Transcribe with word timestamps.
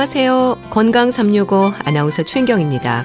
안녕하세요. 0.00 0.56
건강 0.70 1.10
365 1.10 1.72
아나운서 1.84 2.22
최인경입니다. 2.22 3.04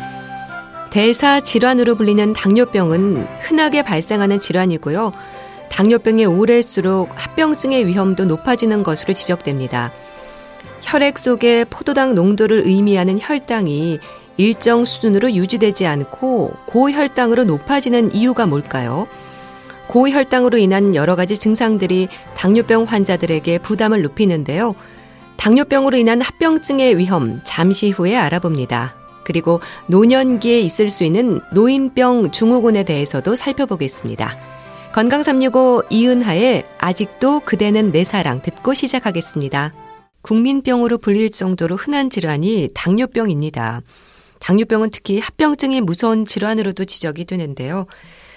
대사 0.92 1.42
질환으로 1.42 1.96
불리는 1.96 2.32
당뇨병은 2.32 3.28
흔하게 3.42 3.83
발생하는 3.83 4.39
질환이고요. 4.39 5.11
당뇨병이 5.69 6.24
오래수록 6.24 7.10
합병증의 7.14 7.86
위험도 7.88 8.24
높아지는 8.24 8.83
것으로 8.83 9.11
지적됩니다. 9.11 9.92
혈액 10.83 11.19
속의 11.19 11.66
포도당 11.66 12.16
농도를 12.16 12.61
의미하는 12.66 13.19
혈당이 13.21 14.00
일정 14.38 14.86
수준으로 14.86 15.33
유지되지 15.33 15.86
않고 15.86 16.54
고혈당으로 16.66 17.43
높아지는 17.43 18.16
이유가 18.16 18.47
뭘까요? 18.47 19.05
고혈당으로 19.88 20.57
인한 20.60 20.96
여러 20.96 21.18
가지 21.18 21.38
증상들이 21.38 22.07
당뇨병 22.38 22.86
환자들에게 22.86 23.60
부담을 23.60 24.02
높이는데요. 24.02 24.75
당뇨병으로 25.38 25.98
인한 25.98 26.21
합병증의 26.21 26.98
위험 26.98 27.42
잠시 27.44 27.89
후에 27.89 28.16
알아봅니다. 28.16 28.96
그리고 29.24 29.60
노년기에 29.88 30.60
있을 30.60 30.89
수 30.89 31.04
있는 31.04 31.42
노인병 31.52 32.31
증후군에 32.31 32.83
대해서도 32.83 33.36
살펴보겠습니다. 33.36 34.38
건강 34.94 35.23
365 35.23 35.83
이은하의 35.89 36.66
아직도 36.77 37.42
그대는 37.42 37.92
내 37.92 38.03
사랑 38.03 38.42
듣고 38.42 38.73
시작하겠습니다. 38.73 39.73
국민병으로 40.22 40.97
불릴 41.00 41.31
정도로 41.31 41.75
흔한 41.75 42.09
질환이 42.09 42.70
당뇨병입니다. 42.73 43.81
당뇨병은 44.39 44.92
특히 44.92 45.20
합병증이 45.20 45.81
무서운 45.81 46.25
질환으로도 46.25 46.86
지적이 46.86 47.25
되는데요. 47.25 47.88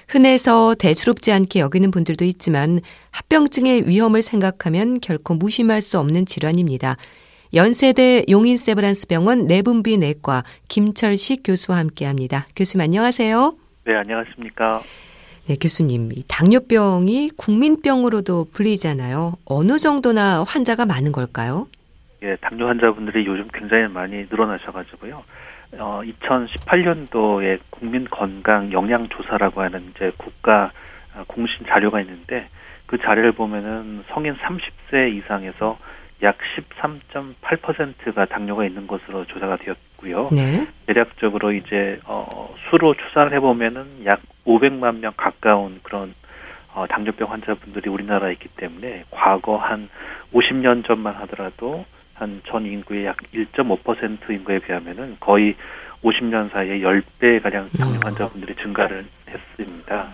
흔해서 0.09 0.75
대수롭지 0.75 1.33
않게 1.33 1.61
여기는 1.61 1.91
분들도 1.91 2.25
있지만 2.25 2.81
합병증의 3.11 3.89
위험을 3.89 4.23
생각하면 4.23 5.01
결코 5.01 5.35
무심할 5.35 5.83
수 5.83 5.99
없는 5.99 6.25
질환입니다. 6.25 6.97
연세대 7.55 8.25
용인세브란스 8.29 9.07
병원 9.07 9.47
내분비 9.47 9.99
내과 9.99 10.45
김철식 10.69 11.43
교수와 11.45 11.79
함께합니다. 11.79 12.47
교수님 12.57 12.85
안녕하세요. 12.85 13.55
네, 13.85 13.97
안녕하십니까. 13.97 14.83
네, 15.47 15.57
교수님. 15.57 16.11
당뇨병이 16.29 17.31
국민병으로도 17.37 18.49
불리잖아요. 18.53 19.35
어느 19.47 19.79
정도나 19.79 20.45
환자가 20.45 20.85
많은 20.85 21.13
걸까요? 21.13 21.69
예, 22.23 22.37
당뇨 22.41 22.67
환자분들이 22.67 23.25
요즘 23.27 23.47
굉장히 23.53 23.89
많이 23.89 24.27
늘어나셔가지고요. 24.29 25.23
어, 25.79 26.03
2018년도에 26.05 27.61
국민 27.71 28.05
건강 28.05 28.73
영양 28.73 29.09
조사라고 29.09 29.61
하는 29.61 29.91
이제 29.91 30.13
국가 30.17 30.71
어, 31.15 31.25
공신 31.27 31.67
자료가 31.67 32.01
있는데 32.01 32.49
그 32.87 32.99
자료를 32.99 33.33
보면은 33.33 34.05
성인 34.09 34.35
30세 34.37 35.15
이상에서 35.15 35.79
약 36.23 36.37
13.8%가 36.81 38.25
당뇨가 38.25 38.65
있는 38.65 38.87
것으로 38.87 39.25
조사가 39.27 39.57
되었고요. 39.59 40.31
네. 40.33 40.67
대략적으로 40.87 41.53
이제 41.53 42.01
어 42.07 42.53
수로 42.69 42.95
추산을 42.95 43.33
해 43.33 43.41
보면은 43.41 44.05
약 44.05 44.21
500만 44.45 44.99
명 44.99 45.13
가까운 45.17 45.79
그런 45.83 46.13
어 46.75 46.87
당뇨병 46.89 47.31
환자분들이 47.31 47.89
우리나라에 47.89 48.33
있기 48.33 48.49
때문에 48.49 49.05
과거 49.11 49.57
한 49.57 49.89
50년 50.33 50.85
전만 50.85 51.15
하더라도 51.15 51.85
한 52.19 52.41
전 52.47 52.67
인구의 52.67 53.07
약 53.07 53.17
1.5% 53.35 54.31
인구에 54.31 54.59
비하면은 54.59 55.17
거의 55.21 55.55
50년 56.03 56.51
사이에 56.51 56.81
10배 56.81 57.43
가량 57.43 57.69
당뇨 57.77 57.97
음. 57.97 58.05
환자분들이 58.05 58.55
증가를 58.57 59.05
했습니다. 59.29 60.09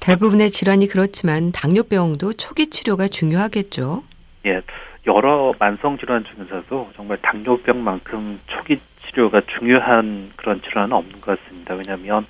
대부분의 0.00 0.50
질환이 0.50 0.86
그렇지만 0.88 1.52
당뇨병도 1.52 2.34
초기 2.34 2.68
치료가 2.70 3.08
중요하겠죠. 3.08 4.02
예. 4.46 4.60
여러 5.06 5.54
만성 5.58 5.96
질환 5.98 6.24
중에서도 6.24 6.90
정말 6.96 7.16
당뇨병만큼 7.22 8.40
초기 8.46 8.78
치료가 8.98 9.40
중요한 9.46 10.32
그런 10.36 10.60
질환은 10.62 10.92
없는 10.92 11.20
것 11.20 11.38
같습니다. 11.40 11.74
왜냐하면 11.74 12.26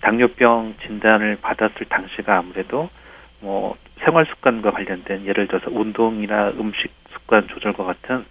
당뇨병 0.00 0.74
진단을 0.84 1.36
받았을 1.40 1.86
당시가 1.88 2.38
아무래도 2.38 2.88
뭐 3.40 3.76
생활 4.00 4.26
습관과 4.26 4.70
관련된 4.70 5.26
예를 5.26 5.46
들어서 5.46 5.70
운동이나 5.70 6.50
음식 6.58 6.90
습관 7.24 7.46
조절과 7.48 7.84
같은 7.84 8.24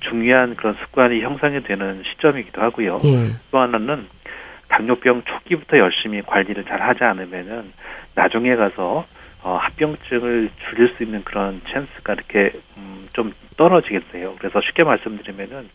중요한 0.00 0.56
그런 0.56 0.74
습관이 0.74 1.20
형성이 1.22 1.62
되는 1.62 2.02
시점이기도 2.04 2.60
하고요. 2.62 3.00
예. 3.04 3.32
또 3.50 3.58
하나는 3.58 4.06
당뇨병 4.68 5.22
초기부터 5.22 5.78
열심히 5.78 6.22
관리를 6.22 6.64
잘 6.64 6.80
하지 6.80 7.04
않으면은 7.04 7.72
나중에 8.14 8.56
가서 8.56 9.06
어, 9.42 9.56
합병증을 9.56 10.50
줄일 10.68 10.94
수 10.96 11.02
있는 11.02 11.24
그런 11.24 11.60
찬스가 11.68 12.12
이렇게 12.12 12.52
음, 12.76 13.08
좀 13.12 13.32
떨어지겠어요. 13.56 14.36
그래서 14.38 14.60
쉽게 14.60 14.84
말씀드리면은 14.84 15.68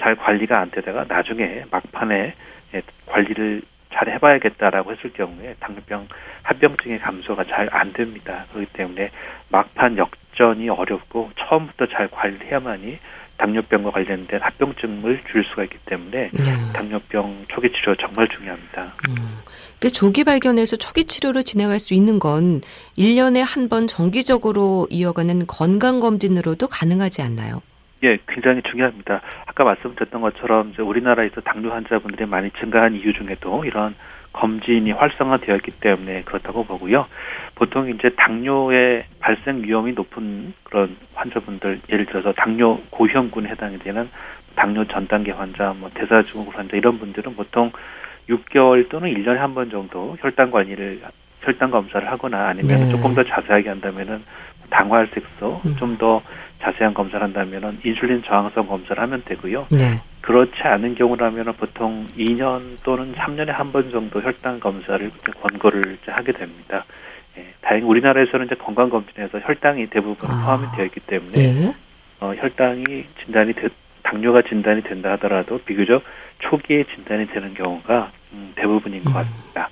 잘 0.00 0.16
관리가 0.16 0.58
안 0.58 0.70
되다가 0.70 1.04
나중에 1.06 1.64
막판에 1.70 2.34
예, 2.74 2.82
관리를 3.06 3.62
잘 3.92 4.08
해봐야겠다라고 4.08 4.92
했을 4.92 5.12
경우에 5.12 5.54
당뇨병 5.60 6.08
합병증의 6.42 6.98
감소가 7.00 7.44
잘 7.44 7.68
안 7.70 7.92
됩니다. 7.92 8.46
그렇기 8.52 8.72
때문에 8.72 9.10
막판 9.50 9.98
역 9.98 10.10
전이 10.36 10.68
어렵고 10.68 11.30
처음부터 11.38 11.86
잘 11.86 12.08
관리해야만이 12.08 12.98
당뇨병과 13.36 13.90
관련된 13.90 14.40
합병증을 14.40 15.20
줄일 15.28 15.44
수가 15.44 15.64
있기 15.64 15.76
때문에 15.86 16.30
네. 16.32 16.72
당뇨병 16.72 17.34
초기 17.48 17.70
치료 17.72 17.94
정말 17.96 18.28
중요합니다. 18.28 18.92
음. 19.08 19.38
그 19.80 19.90
조기 19.90 20.22
발견해서 20.22 20.76
초기 20.76 21.04
치료를 21.04 21.42
진행할 21.42 21.80
수 21.80 21.92
있는 21.94 22.18
건 22.20 22.60
1년에 22.96 23.42
한 23.44 23.68
번 23.68 23.86
정기적으로 23.88 24.86
이어가는 24.90 25.46
건강 25.48 25.98
검진으로도 25.98 26.68
가능하지 26.68 27.22
않나요? 27.22 27.62
예, 28.04 28.18
굉장히 28.28 28.60
중요합니다. 28.62 29.20
아까 29.46 29.64
말씀드렸던 29.64 30.20
것처럼 30.20 30.74
우리나라에서 30.78 31.40
당뇨 31.40 31.70
환자분들이 31.70 32.26
많이 32.26 32.50
증가한 32.60 32.94
이유 32.94 33.12
중에도 33.12 33.64
이런 33.64 33.94
검진이 34.32 34.92
활성화되어 34.92 35.56
있기 35.56 35.72
때문에 35.72 36.22
그렇다고 36.22 36.64
보고요. 36.64 37.06
보통 37.54 37.88
이제 37.88 38.08
당뇨의 38.16 39.04
발생 39.20 39.62
위험이 39.62 39.92
높은 39.92 40.52
그런 40.64 40.96
환자분들, 41.14 41.80
예를 41.90 42.06
들어서 42.06 42.32
당뇨 42.32 42.78
고형군에 42.90 43.50
해당이 43.50 43.78
되는 43.78 44.08
당뇨 44.54 44.84
전 44.86 45.06
단계 45.06 45.30
환자, 45.32 45.74
뭐 45.78 45.90
대사증후군 45.94 46.54
환자 46.54 46.76
이런 46.76 46.98
분들은 46.98 47.34
보통 47.36 47.70
6개월 48.28 48.88
또는 48.88 49.12
1년에 49.12 49.36
한 49.36 49.54
번 49.54 49.68
정도 49.70 50.16
혈당 50.20 50.50
관리를 50.50 51.00
혈당 51.40 51.70
검사를 51.70 52.08
하거나 52.10 52.48
아니면 52.48 52.80
네. 52.84 52.88
조금 52.90 53.14
더 53.14 53.22
자세하게 53.24 53.68
한다면은 53.68 54.22
당화혈색소 54.70 55.60
음. 55.66 55.76
좀더 55.76 56.22
자세한 56.60 56.94
검사를 56.94 57.22
한다면은 57.22 57.78
인슐린 57.84 58.22
저항성 58.22 58.66
검사를 58.66 59.00
하면 59.02 59.22
되고요. 59.24 59.66
네. 59.70 60.00
그렇지 60.22 60.62
않은 60.62 60.94
경우라면 60.94 61.52
보통 61.54 62.06
2년 62.16 62.76
또는 62.84 63.12
3년에 63.14 63.48
한 63.48 63.72
번 63.72 63.90
정도 63.90 64.20
혈당 64.22 64.60
검사를 64.60 65.10
권고를 65.42 65.98
하게 66.06 66.32
됩니다. 66.32 66.84
예, 67.36 67.46
다행히 67.60 67.86
우리나라에서는 67.86 68.46
이제 68.46 68.54
건강 68.54 68.88
검진에서 68.88 69.40
혈당이 69.40 69.88
대부분 69.88 70.30
아. 70.30 70.44
포함이 70.44 70.66
되어 70.76 70.84
있기 70.86 71.00
때문에 71.00 71.52
네. 71.52 71.74
어, 72.20 72.34
혈당이 72.36 73.04
진단이 73.24 73.52
되, 73.54 73.68
당뇨가 74.02 74.42
진단이 74.42 74.82
된다 74.82 75.12
하더라도 75.12 75.58
비교적 75.58 76.02
초기에 76.38 76.84
진단이 76.94 77.26
되는 77.28 77.54
경우가 77.54 78.12
음, 78.32 78.52
대부분인 78.54 79.02
것 79.04 79.10
음. 79.10 79.14
같습니다. 79.14 79.68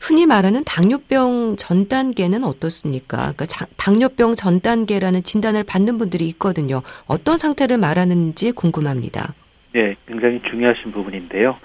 흔히 0.00 0.26
말하는 0.26 0.64
당뇨병 0.64 1.56
전 1.56 1.86
단계는 1.86 2.42
어떻습니까? 2.44 3.16
그러니까 3.18 3.44
자, 3.46 3.66
당뇨병 3.76 4.34
전 4.34 4.60
단계라는 4.60 5.22
진단을 5.22 5.62
받는 5.64 5.98
분들이 5.98 6.26
있거든요. 6.28 6.82
어떤 7.06 7.36
상태를 7.36 7.76
말하는지 7.76 8.52
궁금합니다. 8.52 9.34
네, 9.72 9.94
굉장히 10.06 10.40
중요하신 10.42 10.92
부분인데요. 10.92 11.56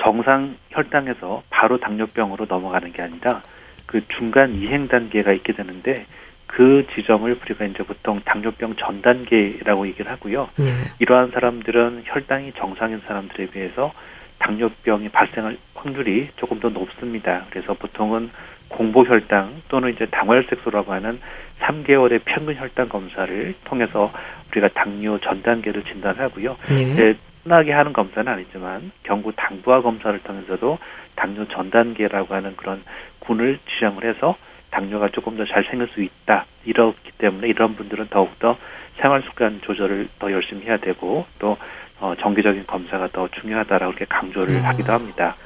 정상 0.00 0.56
혈당에서 0.70 1.42
바로 1.50 1.78
당뇨병으로 1.78 2.46
넘어가는 2.48 2.92
게 2.92 3.02
아니라 3.02 3.42
그 3.86 4.06
중간 4.08 4.54
이행 4.54 4.88
단계가 4.88 5.32
있게 5.32 5.52
되는데 5.52 6.06
그 6.46 6.86
지점을 6.94 7.30
우리가 7.30 7.64
이제 7.64 7.82
보통 7.82 8.20
당뇨병 8.24 8.74
전 8.76 9.00
단계라고 9.00 9.86
얘기를 9.86 10.10
하고요. 10.10 10.48
네. 10.56 10.66
이러한 10.98 11.30
사람들은 11.30 12.02
혈당이 12.04 12.52
정상인 12.52 13.00
사람들에 13.06 13.46
비해서 13.46 13.92
당뇨병이 14.38 15.08
발생할 15.08 15.56
확률이 15.74 16.28
조금 16.36 16.60
더 16.60 16.68
높습니다. 16.68 17.46
그래서 17.50 17.74
보통은 17.74 18.30
공복 18.68 19.08
혈당 19.08 19.62
또는 19.68 19.92
이제 19.92 20.06
당화혈색소라고 20.06 20.92
하는 20.92 21.20
3개월의 21.60 22.20
평균 22.24 22.56
혈당 22.56 22.88
검사를 22.88 23.54
통해서 23.64 24.12
우리가 24.50 24.68
당뇨 24.68 25.18
전 25.18 25.42
단계를 25.42 25.84
진단하고요. 25.84 26.56
네. 26.68 27.14
흔하게 27.44 27.72
하는 27.72 27.92
검사는 27.92 28.30
아니지만 28.30 28.92
경구 29.02 29.32
당부화 29.34 29.82
검사를 29.82 30.16
통해서도 30.18 30.78
당뇨 31.16 31.46
전 31.48 31.70
단계라고 31.70 32.34
하는 32.34 32.56
그런 32.56 32.82
군을 33.20 33.58
지정을 33.68 34.04
해서 34.04 34.36
당뇨가 34.70 35.08
조금 35.10 35.36
더 35.36 35.44
잘 35.44 35.64
생길 35.64 35.88
수 35.88 36.02
있다. 36.02 36.46
이렇기 36.64 37.12
때문에 37.18 37.48
이런 37.48 37.74
분들은 37.74 38.06
더욱더 38.08 38.56
생활 38.96 39.22
습관 39.22 39.60
조절을 39.60 40.08
더 40.18 40.32
열심히 40.32 40.64
해야 40.64 40.76
되고 40.76 41.26
또 41.38 41.56
어, 42.00 42.14
정기적인 42.18 42.66
검사가 42.66 43.08
더 43.08 43.28
중요하다라고 43.28 43.92
이렇게 43.92 44.04
강조를 44.06 44.54
음. 44.56 44.64
하기도 44.64 44.92
합니다. 44.92 45.36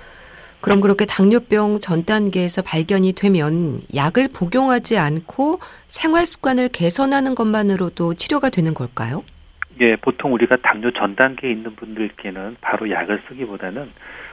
그럼 0.60 0.80
그렇게 0.80 1.04
당뇨병 1.06 1.80
전 1.80 2.04
단계에서 2.04 2.62
발견이 2.62 3.12
되면 3.12 3.80
약을 3.94 4.28
복용하지 4.28 4.98
않고 4.98 5.60
생활 5.86 6.24
습관을 6.26 6.68
개선하는 6.70 7.34
것만으로도 7.34 8.14
치료가 8.14 8.48
되는 8.50 8.74
걸까요? 8.74 9.22
예, 9.80 9.96
보통 9.96 10.32
우리가 10.32 10.56
당뇨 10.56 10.90
전 10.90 11.14
단계에 11.14 11.50
있는 11.50 11.74
분들께는 11.76 12.56
바로 12.60 12.90
약을 12.90 13.20
쓰기보다는 13.28 13.90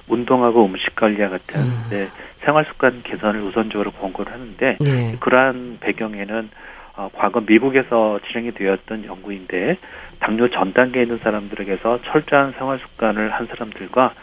운동하고 0.08 0.66
음식 0.66 0.96
관리와 0.96 1.30
같은 1.30 1.62
음. 1.62 1.86
네, 1.90 2.08
생활 2.40 2.66
습관 2.66 3.02
개선을 3.04 3.42
우선적으로 3.42 3.92
권고를 3.92 4.32
하는데 4.32 4.78
네. 4.80 5.16
그러한 5.20 5.78
배경에는 5.80 6.50
어, 6.96 7.10
과거 7.14 7.42
미국에서 7.42 8.20
진행이 8.28 8.52
되었던 8.52 9.06
연구인데 9.06 9.78
당뇨 10.20 10.48
전 10.50 10.74
단계에 10.74 11.04
있는 11.04 11.18
사람들에게서 11.18 12.02
철저한 12.04 12.54
생활 12.54 12.80
습관을 12.80 13.32
한 13.32 13.48
사람들과 13.48 14.14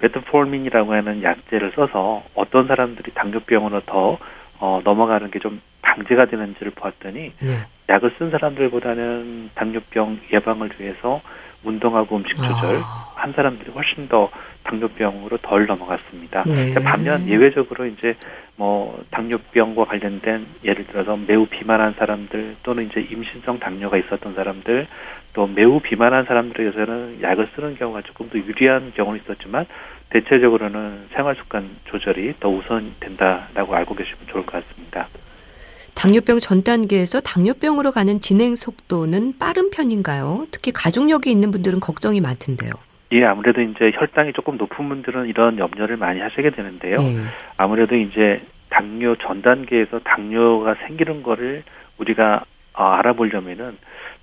메트폴민이라고 0.00 0.92
하는 0.92 1.22
약제를 1.22 1.72
써서 1.74 2.22
어떤 2.34 2.66
사람들이 2.66 3.12
당뇨병으로 3.14 3.80
더 3.86 4.18
어, 4.60 4.80
넘어가는 4.84 5.30
게 5.30 5.38
좀 5.38 5.60
방지가 5.88 6.26
되는지를 6.26 6.72
보았더니 6.72 7.32
네. 7.40 7.58
약을 7.88 8.12
쓴 8.18 8.30
사람들보다는 8.30 9.50
당뇨병 9.54 10.18
예방을 10.32 10.70
위해서 10.78 11.20
운동하고 11.64 12.16
음식 12.16 12.36
조절 12.36 12.76
아. 12.82 13.12
한 13.14 13.32
사람들이 13.32 13.70
훨씬 13.72 14.08
더 14.08 14.30
당뇨병으로 14.62 15.38
덜 15.38 15.66
넘어갔습니다. 15.66 16.44
네. 16.44 16.74
반면 16.74 17.26
예외적으로 17.26 17.86
이제 17.86 18.14
뭐 18.56 19.02
당뇨병과 19.10 19.84
관련된 19.84 20.46
예를 20.64 20.86
들어서 20.86 21.16
매우 21.16 21.46
비만한 21.46 21.92
사람들 21.92 22.56
또는 22.62 22.86
이제 22.86 23.00
임신성 23.00 23.58
당뇨가 23.58 23.96
있었던 23.96 24.34
사람들 24.34 24.86
또 25.32 25.46
매우 25.46 25.80
비만한 25.80 26.24
사람들에게서는 26.24 27.22
약을 27.22 27.48
쓰는 27.54 27.76
경우가 27.76 28.02
조금 28.02 28.28
더 28.28 28.38
유리한 28.38 28.92
경우는 28.94 29.20
있었지만 29.20 29.66
대체적으로는 30.10 31.08
생활 31.12 31.34
습관 31.36 31.68
조절이 31.84 32.34
더 32.40 32.48
우선된다라고 32.48 33.74
알고 33.74 33.94
계시면 33.94 34.26
좋을 34.26 34.46
것 34.46 34.52
같습니다. 34.52 35.08
당뇨병 35.98 36.38
전 36.38 36.62
단계에서 36.62 37.20
당뇨병으로 37.20 37.90
가는 37.90 38.20
진행 38.20 38.54
속도는 38.54 39.36
빠른 39.36 39.68
편인가요? 39.70 40.46
특히 40.52 40.70
가족력이 40.70 41.28
있는 41.28 41.50
분들은 41.50 41.80
걱정이 41.80 42.20
많던데요. 42.20 42.70
예, 43.10 43.24
아무래도 43.24 43.60
이제 43.60 43.90
혈당이 43.92 44.32
조금 44.32 44.56
높은 44.56 44.88
분들은 44.88 45.28
이런 45.28 45.58
염려를 45.58 45.96
많이 45.96 46.20
하시게 46.20 46.50
되는데요. 46.50 46.98
네. 46.98 47.16
아무래도 47.56 47.96
이제 47.96 48.40
당뇨 48.70 49.16
전 49.16 49.42
단계에서 49.42 49.98
당뇨가 50.04 50.74
생기는 50.86 51.24
거를 51.24 51.64
우리가 51.98 52.44
어, 52.74 52.84
알아보려면은 52.84 53.76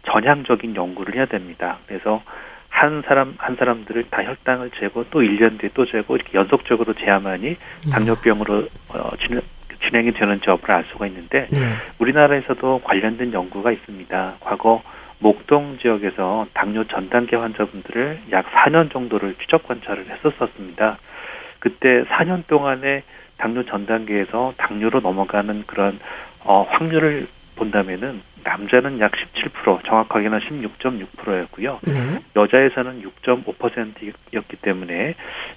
전향적인 0.03 0.77
연구를 0.77 1.15
해야 1.15 1.25
됩니다. 1.25 1.79
그래서 1.87 2.21
한 2.69 3.01
사람 3.05 3.33
한 3.37 3.57
사람들을 3.57 4.05
다 4.11 4.23
혈당을 4.23 4.71
재고 4.79 5.03
또 5.09 5.19
1년 5.19 5.59
뒤에 5.59 5.71
또 5.73 5.85
재고 5.85 6.15
이렇게 6.15 6.37
연속적으로 6.37 6.93
재야만이 6.93 7.49
음. 7.49 7.89
당뇨병으로 7.89 8.67
어, 8.89 9.09
진행, 9.87 10.05
진행이 10.05 10.11
되는지 10.13 10.49
여부를 10.49 10.75
알 10.75 10.83
수가 10.91 11.07
있는데 11.07 11.47
네. 11.49 11.59
우리나라에서도 11.99 12.81
관련된 12.83 13.33
연구가 13.33 13.71
있습니다. 13.71 14.35
과거 14.39 14.81
목동 15.19 15.77
지역에서 15.77 16.47
당뇨 16.53 16.83
전 16.85 17.09
단계 17.09 17.35
환자분들을 17.35 18.19
약 18.31 18.45
4년 18.51 18.91
정도를 18.91 19.35
추적 19.39 19.67
관찰을 19.67 20.05
했었었습니다. 20.09 20.97
그때 21.59 22.03
4년 22.03 22.45
동안에 22.47 23.03
당뇨 23.37 23.63
전 23.63 23.85
단계에서 23.85 24.53
당뇨로 24.57 24.99
넘어가는 24.99 25.63
그런 25.65 25.99
어, 26.43 26.63
확률을 26.69 27.27
본다면은 27.55 28.21
남자는 28.43 28.99
약 28.99 29.13
17%, 29.13 29.83
정확하게는 29.85 30.39
16.6%였고요. 30.39 31.79
네. 31.81 32.19
여자에서는 32.35 33.01
6.5%였기 33.01 34.57
때문에 34.57 35.15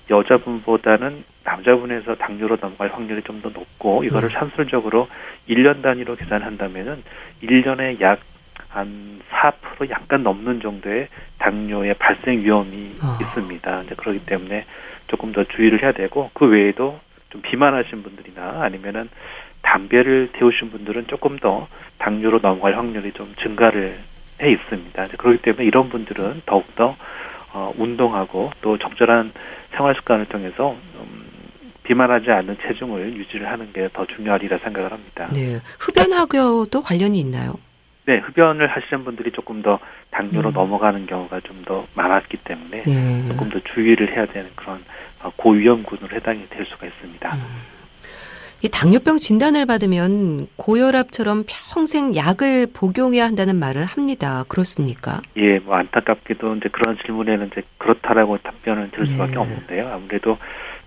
여자분보다는 0.09 1.23
남자분에서 1.49 2.15
당뇨로 2.17 2.59
넘어갈 2.61 2.89
확률이 2.89 3.23
좀 3.23 3.41
더 3.41 3.51
높고 3.51 4.05
이거를 4.05 4.29
네. 4.31 4.35
산술적으로 4.35 5.09
1년 5.49 5.83
단위로 5.83 6.17
계산한다면은 6.17 7.03
1년에 7.43 8.01
약 8.01 8.21
한 8.69 9.21
4% 9.31 9.91
약간 9.91 10.23
넘는 10.23 10.61
정도의 10.61 11.09
당뇨의 11.39 11.95
발생 11.95 12.43
위험이 12.43 12.93
어. 13.03 13.19
있습니다. 13.21 13.83
이제 13.83 13.95
그렇기 13.95 14.27
때문에 14.27 14.65
조금 15.07 15.33
더 15.33 15.45
주의를 15.45 15.83
해야 15.83 15.93
되고 15.93 16.31
그 16.35 16.47
외에도 16.47 17.01
좀 17.31 17.41
비만하신 17.43 18.03
분들이나 18.03 18.63
아니면은 18.63 19.09
담배를 19.63 20.31
태우신 20.33 20.71
분들은 20.71 21.07
조금 21.09 21.39
더 21.39 21.69
당뇨로 21.99 22.41
넘어갈 22.41 22.77
확률이 22.77 23.13
좀 23.13 23.35
증가를 23.43 23.99
해 24.41 24.51
있습니다. 24.51 25.05
그렇기 25.19 25.43
때문에 25.43 25.65
이런 25.65 25.89
분들은 25.89 26.43
더욱더 26.47 26.97
어, 27.53 27.73
운동하고 27.77 28.51
또 28.61 28.79
적절한 28.79 29.33
생활 29.71 29.95
습관을 29.95 30.27
통해서 30.27 30.77
음, 31.01 31.18
비만하지 31.89 32.31
않는 32.31 32.59
체중을 32.61 33.17
유지를 33.17 33.49
하는 33.51 33.73
게 33.73 33.89
더 33.93 34.05
중요하리라 34.07 34.59
생각을 34.59 34.93
합니다. 34.93 35.29
네. 35.33 35.59
흡연하고도 35.81 36.83
관련이 36.83 37.19
있나요? 37.21 37.55
네, 38.05 38.19
흡연을 38.19 38.67
하시는 38.69 39.05
분들이 39.05 39.31
조금 39.33 39.63
더 39.63 39.79
당뇨로 40.11 40.51
음. 40.51 40.55
넘어가는 40.55 41.07
경우가 41.07 41.41
좀 41.41 41.59
더 41.65 41.87
많았기 41.95 42.39
때문에 42.39 42.83
네. 42.85 43.25
조금 43.29 43.51
더 43.51 43.59
주의를 43.61 44.15
해야 44.17 44.25
되는 44.27 44.49
그런 44.55 44.83
어, 45.23 45.31
고위험군으로 45.37 46.15
해당이 46.15 46.47
될 46.49 46.65
수가 46.67 46.87
있습니다. 46.87 47.35
음. 47.35 47.41
이 48.63 48.69
당뇨병 48.69 49.19
진단을 49.19 49.67
받으면 49.67 50.47
고혈압처럼 50.57 51.45
평생 51.47 52.17
약을 52.17 52.69
복용해야 52.73 53.25
한다는 53.25 53.57
말을 53.57 53.85
합니다. 53.85 54.45
그렇습니까? 54.49 55.21
예, 55.37 55.59
뭐 55.59 55.77
안타깝게도 55.77 56.55
이제 56.57 56.69
그런 56.71 56.97
질문에는 57.05 57.49
이제 57.53 57.63
그렇다라고 57.79 58.39
답변을 58.39 58.91
드릴 58.93 59.07
수밖에 59.09 59.33
네. 59.33 59.39
없는데요. 59.39 59.89
아무래도 59.93 60.39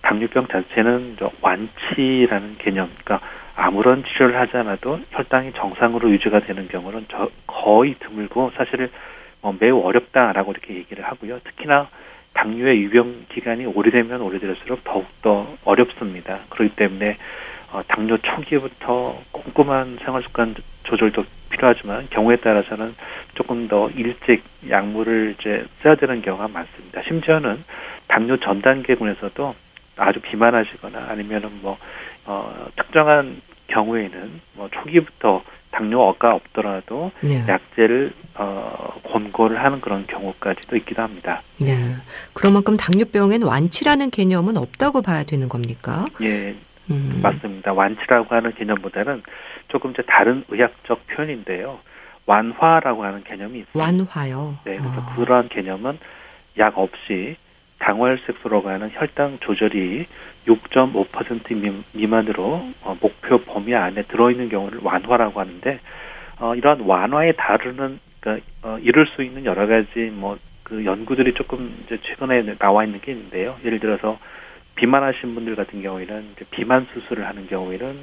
당뇨병 0.02 0.48
자체는 0.48 1.18
완치라는 1.42 2.58
개념, 2.58 2.90
그러니까 3.04 3.26
아무런 3.56 4.04
치료를 4.04 4.36
하지 4.38 4.58
않아도 4.58 5.00
혈당이 5.12 5.54
정상으로 5.54 6.10
유지가 6.10 6.40
되는 6.40 6.68
경우는 6.68 7.06
저 7.10 7.30
거의 7.46 7.96
드물고 7.96 8.52
사실 8.56 8.90
뭐 9.42 9.56
매우 9.60 9.82
어렵다라고 9.82 10.52
이렇게 10.52 10.76
얘기를 10.76 11.04
하고요. 11.04 11.40
특히나 11.44 11.90
당뇨의 12.34 12.82
유병 12.84 13.26
기간이 13.30 13.66
오래되면 13.66 14.22
오래될수록 14.22 14.84
더욱더 14.84 15.48
어렵습니다. 15.64 16.40
그렇기 16.50 16.76
때문에 16.76 17.18
어, 17.72 17.82
당뇨 17.88 18.18
초기부터 18.18 19.18
꼼꼼한 19.32 19.98
생활 20.04 20.24
습관 20.24 20.54
조절도 20.84 21.24
필요하지만 21.50 22.08
경우에 22.10 22.38
따라서는 22.38 22.94
조금 23.36 23.68
더 23.68 23.90
일찍 23.92 24.44
약물을 24.70 25.36
이제 25.38 25.66
써야 25.82 25.96
되는 25.96 26.22
경우가 26.22 26.48
많습니다. 26.48 27.02
심지어는 27.04 27.64
당뇨 28.08 28.38
전 28.38 28.62
단계군에서도 28.62 29.56
아주 30.02 30.20
비만하시거나 30.20 31.06
아니면은 31.10 31.50
뭐 31.62 31.78
어, 32.26 32.68
특정한 32.76 33.42
경우에는 33.68 34.42
뭐 34.56 34.70
초기부터 34.70 35.44
당뇨가 35.72 36.36
없더라도 36.36 37.12
네. 37.22 37.46
약제를 37.48 38.12
어, 38.36 38.94
권고를 39.04 39.64
하는 39.64 39.80
그런 39.80 40.06
경우까지도 40.08 40.76
있기도 40.78 41.02
합니다. 41.02 41.42
네. 41.60 41.78
그런 42.34 42.54
만큼 42.54 42.76
당뇨병엔 42.78 43.44
완치라는 43.44 44.10
개념은 44.10 44.58
없다고 44.58 45.02
봐야 45.02 45.24
되는 45.24 45.48
겁니까? 45.48 46.06
예, 46.22 46.56
음. 46.90 47.20
맞습니다. 47.22 47.72
완치라고 47.72 48.36
하는 48.36 48.54
개념보다는 48.56 49.24
조금 49.70 49.92
이제 49.92 50.02
다른 50.08 50.44
의학적 50.50 51.08
표현인데요. 51.08 51.80
완화라고 52.26 53.04
하는 53.04 53.24
개념이 53.24 53.60
있습니다. 53.60 53.80
완화요. 53.80 54.58
네, 54.66 54.78
그래서 54.78 55.00
어. 55.00 55.14
그러한 55.16 55.48
개념은 55.48 55.98
약 56.58 56.78
없이 56.78 57.38
당활색소라고 57.82 58.70
하는 58.70 58.90
혈당 58.92 59.40
조절이 59.42 60.06
6.5% 60.48 61.84
미만으로 61.94 62.64
어, 62.84 62.98
목표 63.00 63.38
범위 63.40 63.76
안에 63.76 64.04
들어있는 64.04 64.50
경우를 64.50 64.80
완화라고 64.82 65.40
하는데 65.40 65.80
어, 66.40 66.56
이러한 66.56 66.82
완화에 66.82 67.34
다루는 67.34 68.00
그러니까, 68.20 68.46
어, 68.64 68.78
이룰 68.82 69.06
수 69.08 69.24
있는 69.24 69.46
여러 69.46 69.68
가지 69.68 70.12
뭐 70.14 70.38
그 70.72 70.86
연구들이 70.86 71.34
조금 71.34 71.70
이제 71.84 71.98
최근에 72.02 72.56
나와 72.58 72.86
있는 72.86 73.02
게 73.02 73.12
있는데요. 73.12 73.58
예를 73.66 73.82
들어서 73.82 74.18
비만하신 74.76 75.36
분들 75.36 75.58
같은 75.58 75.82
경우에는 75.82 76.36
비만 76.50 76.88
수술을 76.94 77.28
하는 77.28 77.46
경우에는 77.48 78.00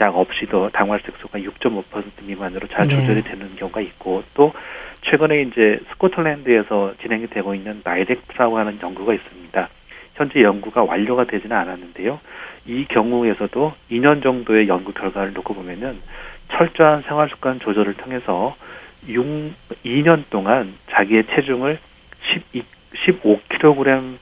약 0.00 0.16
없이도 0.16 0.70
당활색소가 0.70 1.40
6.5% 1.40 2.24
미만으로 2.24 2.68
잘 2.68 2.86
네. 2.86 2.94
조절이 2.94 3.22
되는 3.22 3.56
경우가 3.56 3.80
있고 3.80 4.22
또 4.34 4.52
최근에 5.02 5.42
이제 5.42 5.80
스코틀랜드에서 5.90 6.94
진행이 7.00 7.28
되고 7.28 7.54
있는 7.54 7.80
나이렉트라고 7.84 8.58
하는 8.58 8.78
연구가 8.82 9.14
있습니다. 9.14 9.68
현재 10.14 10.42
연구가 10.42 10.84
완료가 10.84 11.24
되지는 11.24 11.56
않았는데요. 11.56 12.20
이 12.66 12.84
경우에서도 12.84 13.72
2년 13.90 14.22
정도의 14.22 14.68
연구 14.68 14.92
결과를 14.92 15.32
놓고 15.32 15.54
보면은 15.54 15.98
철저한 16.50 17.02
생활 17.02 17.28
습관 17.28 17.58
조절을 17.58 17.94
통해서 17.94 18.54
6, 19.08 19.24
2년 19.84 20.24
동안 20.30 20.74
자기의 20.90 21.24
체중을 21.26 21.78
12, 22.52 22.64
15kg 22.94 24.16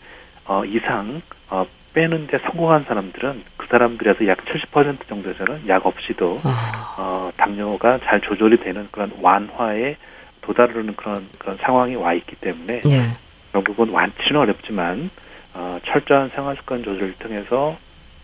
어, 0.47 0.65
이상 0.65 1.21
어, 1.51 1.67
빼는데 1.93 2.39
성공한 2.39 2.85
사람들은 2.85 3.43
그 3.57 3.67
사람들에서 3.67 4.27
약 4.27 4.39
70% 4.39 5.07
정도에서는 5.07 5.69
약 5.69 5.85
없이도 5.85 6.41
아. 6.45 6.95
어, 6.99 7.31
당뇨가 7.37 7.99
잘 7.99 8.21
조절이 8.21 8.59
되는 8.59 8.89
그런 8.91 9.13
완화에 9.21 9.97
도달하는 10.41 10.95
그런, 10.97 11.27
그런 11.39 11.57
상황이 11.59 11.95
와 11.97 12.15
있기 12.15 12.37
때문에 12.37 12.83
네. 12.83 13.17
결국은 13.53 13.91
완치는 13.91 14.41
어렵지만 14.41 15.11
어, 15.55 15.79
철저한 15.85 16.31
생활 16.31 16.57
습관 16.57 16.83
조절을 16.83 17.15
통해서 17.19 17.77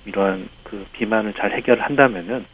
이러한 0.04 0.48
그 0.62 0.86
비만을 0.92 1.32
잘 1.34 1.52
해결한다면은 1.52 2.44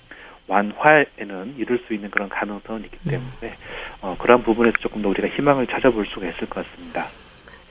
완화에는 0.49 1.55
이룰 1.57 1.83
수 1.87 1.95
있는 1.95 2.11
그런 2.11 2.29
가능성은 2.29 2.85
있기 2.85 2.97
때문에 3.09 3.57
어, 4.01 4.17
그런 4.19 4.43
부분에서 4.43 4.77
조금 4.79 5.03
더 5.03 5.09
우리가 5.09 5.29
희망을 5.29 5.67
찾아볼 5.67 6.07
수가 6.07 6.29
있을 6.29 6.49
것 6.49 6.67
같습니다. 6.67 7.07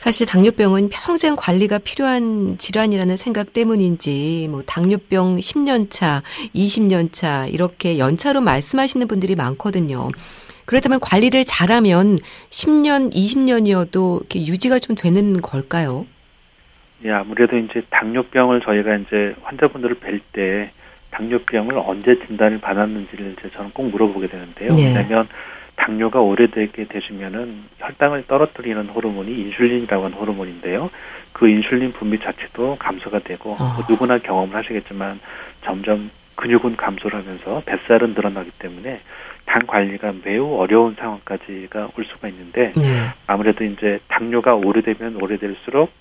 사실 0.01 0.25
당뇨병은 0.25 0.89
평생 0.89 1.35
관리가 1.35 1.77
필요한 1.77 2.57
질환이라는 2.57 3.17
생각 3.17 3.53
때문인지 3.53 4.47
뭐 4.49 4.63
당뇨병 4.63 5.35
10년 5.37 5.91
차, 5.91 6.23
20년 6.55 7.13
차 7.13 7.45
이렇게 7.45 7.99
연차로 7.99 8.41
말씀하시는 8.41 9.07
분들이 9.07 9.35
많거든요. 9.35 10.09
그렇다면 10.71 11.01
관리를 11.01 11.43
잘하면 11.43 12.17
10년, 12.49 13.13
20년이어도 13.13 14.21
이렇게 14.21 14.45
유지가 14.45 14.79
좀 14.79 14.95
되는 14.95 15.33
걸까요? 15.41 16.05
예, 17.03 17.11
아무래도 17.11 17.57
이제 17.57 17.81
당뇨병을 17.89 18.61
저희가 18.61 18.95
이제 18.95 19.35
환자분들을 19.43 19.97
뵐 19.97 20.21
때 20.31 20.71
당뇨병을 21.09 21.77
언제 21.77 22.17
진단을 22.25 22.61
받았는지를 22.61 23.35
이제 23.37 23.49
저는 23.49 23.71
꼭 23.71 23.89
물어보게 23.89 24.27
되는데요. 24.27 24.73
네. 24.75 24.85
왜냐하면 24.85 25.27
당뇨가 25.75 26.21
오래되게 26.21 26.85
되시면은 26.85 27.63
혈당을 27.79 28.27
떨어뜨리는 28.27 28.85
호르몬이 28.85 29.29
인슐린이라고 29.29 30.05
하는 30.05 30.17
호르몬인데요. 30.17 30.89
그 31.33 31.49
인슐린 31.49 31.91
분비 31.91 32.19
자체도 32.19 32.77
감소가 32.79 33.19
되고 33.19 33.57
어. 33.59 33.73
뭐 33.75 33.85
누구나 33.89 34.19
경험을 34.19 34.55
하시겠지만 34.55 35.19
점점 35.65 36.09
근육은 36.35 36.77
감소를 36.77 37.19
하면서 37.19 37.61
뱃살은 37.65 38.13
늘어나기 38.13 38.51
때문에 38.51 39.01
당 39.51 39.59
관리가 39.67 40.13
매우 40.23 40.55
어려운 40.55 40.95
상황까지가 40.95 41.89
올 41.97 42.05
수가 42.05 42.29
있는데 42.29 42.71
네. 42.73 43.09
아무래도 43.27 43.65
이제 43.65 43.99
당뇨가 44.07 44.55
오래되면 44.55 45.21
오래될수록 45.21 45.91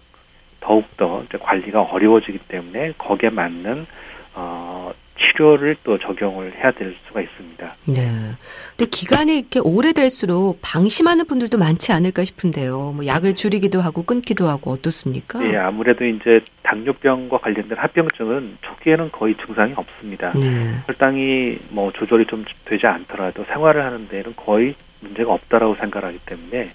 더욱더 0.61 1.25
관리가 1.41 1.83
어려워지기 1.83 2.39
때문에 2.47 2.93
거기에 2.97 3.31
맞는 3.31 3.87
어 4.37 4.93
치료를 5.21 5.77
또 5.85 5.99
적용을 5.99 6.53
해야 6.57 6.71
될 6.71 6.97
수가 7.07 7.21
있습니다. 7.21 7.75
네. 7.87 8.11
근데 8.77 8.91
기간이 8.91 9.39
이렇게 9.39 9.61
오래될수록 9.61 10.59
방심하는 10.63 11.27
분들도 11.27 11.59
많지 11.59 11.93
않을까 11.93 12.25
싶은데요. 12.25 12.93
뭐 12.97 13.07
약을 13.07 13.35
줄이기도 13.35 13.81
하고 13.81 14.03
끊기도 14.03 14.49
하고 14.49 14.73
어떻습니까? 14.73 15.41
네, 15.41 15.57
아무래도 15.57 16.05
이제 16.05 16.41
당뇨병과 16.63 17.39
관련된 17.39 17.77
합병증은 17.77 18.59
초기에는 18.63 19.11
거의 19.13 19.35
증상이 19.37 19.75
없습니다. 19.77 20.33
네. 20.33 20.75
혈당이 20.87 21.59
뭐 21.71 21.93
조절이 21.93 22.27
좀 22.27 22.45
되지 22.65 22.87
않더라도 22.87 23.45
생활을 23.45 23.85
하는 23.85 24.09
데는 24.09 24.35
거의 24.37 24.75
문제가 25.01 25.33
없다라고 25.33 25.77
생각하기 25.77 26.19
때문에 26.27 26.71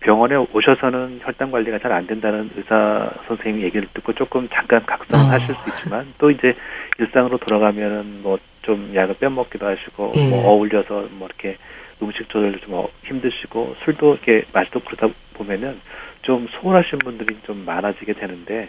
병원에 0.00 0.36
오셔서는 0.36 1.20
혈당 1.22 1.50
관리가 1.50 1.78
잘 1.78 1.92
안 1.92 2.06
된다는 2.06 2.50
의사 2.56 3.10
선생님 3.26 3.62
얘기를 3.62 3.88
듣고 3.94 4.12
조금 4.12 4.48
잠깐 4.50 4.84
각성하실 4.86 5.50
어. 5.50 5.58
수 5.58 5.68
있지만 5.70 6.06
또 6.18 6.30
이제 6.30 6.54
일상으로 6.98 7.38
돌아가면은 7.38 8.22
뭐 8.22 8.38
좀 8.68 8.92
약을 8.94 9.14
빼먹기도 9.18 9.66
하시고 9.66 10.12
예. 10.16 10.28
뭐 10.28 10.46
어울려서 10.46 11.08
뭐 11.12 11.26
이렇게 11.26 11.56
음식 12.02 12.28
조절도 12.28 12.58
좀 12.58 12.74
어, 12.74 12.86
힘드시고 13.02 13.76
술도 13.82 14.12
이렇게 14.12 14.44
마시고 14.52 14.80
그러다 14.80 15.08
보면은 15.32 15.80
좀 16.20 16.46
소홀하신 16.50 16.98
분들이 16.98 17.34
좀 17.46 17.64
많아지게 17.64 18.12
되는데 18.12 18.68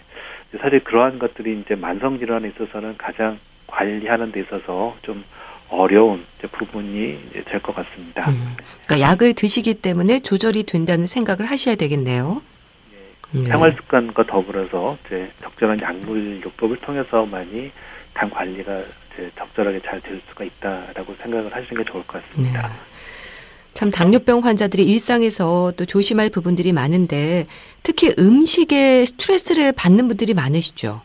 사실 0.62 0.80
그러한 0.86 1.20
것들이 1.20 1.60
이제 1.60 1.76
만성 1.76 2.18
질환에 2.18 2.48
있어서는 2.48 2.96
가장 2.98 3.38
관리하는 3.68 4.32
데 4.32 4.40
있어서 4.40 4.96
좀 5.02 5.22
어려운 5.70 6.26
부분이 6.52 7.20
될 7.46 7.60
것 7.62 7.76
같습니다. 7.76 8.30
음, 8.30 8.56
그러니까 8.86 9.00
약을 9.10 9.34
드시기 9.34 9.76
때문에 9.76 10.20
조절이 10.20 10.64
된다는 10.64 11.08
생각을 11.08 11.46
하셔야 11.46 11.76
되겠네요. 11.76 12.42
예, 13.36 13.44
생활 13.48 13.74
습관과 13.74 14.24
더불어서 14.26 14.98
이제 15.06 15.32
적절한 15.44 15.82
약물 15.82 16.42
요법을 16.44 16.78
통해서만이 16.78 17.72
당 18.14 18.30
관리가 18.30 18.80
이제 19.14 19.30
적절하게 19.38 19.82
잘 19.86 20.02
될 20.02 20.20
수가 20.30 20.44
있다라고 20.44 21.16
생각을 21.22 21.54
하시는 21.56 21.84
게 21.84 21.90
좋을 21.92 22.04
것 22.08 22.22
같습니다. 22.24 22.68
네. 22.68 22.74
참 23.74 23.92
당뇨병 23.92 24.40
환자들이 24.44 24.84
일상에서 24.86 25.72
또 25.78 25.86
조심할 25.86 26.30
부분들이 26.32 26.74
많은데 26.74 27.46
특히 27.84 28.14
음식에 28.20 29.06
스트레스를 29.06 29.72
받는 29.72 30.08
분들이 30.08 30.34
많으시죠. 30.34 31.02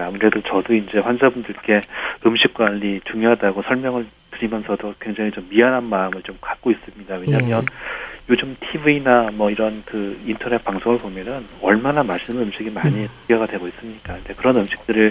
아무래도 0.00 0.40
저도 0.42 0.74
이제 0.74 0.98
환자분들께 0.98 1.80
음식 2.26 2.54
관리 2.54 3.00
중요하다고 3.04 3.62
설명을 3.62 4.06
드리면서도 4.32 4.94
굉장히 5.00 5.30
좀 5.30 5.46
미안한 5.48 5.84
마음을 5.84 6.22
좀 6.22 6.36
갖고 6.40 6.70
있습니다. 6.70 7.14
왜냐하면 7.16 7.62
예. 7.62 8.30
요즘 8.30 8.56
TV나 8.58 9.30
뭐 9.34 9.50
이런 9.50 9.82
그 9.84 10.18
인터넷 10.26 10.62
방송을 10.64 10.98
보면은 10.98 11.44
얼마나 11.60 12.02
맛있는 12.02 12.42
음식이 12.42 12.70
많이 12.70 13.02
음. 13.02 13.08
소개가 13.22 13.46
되고 13.46 13.68
있습니까? 13.68 14.14
근데 14.14 14.34
그런 14.34 14.56
음식들을 14.56 15.10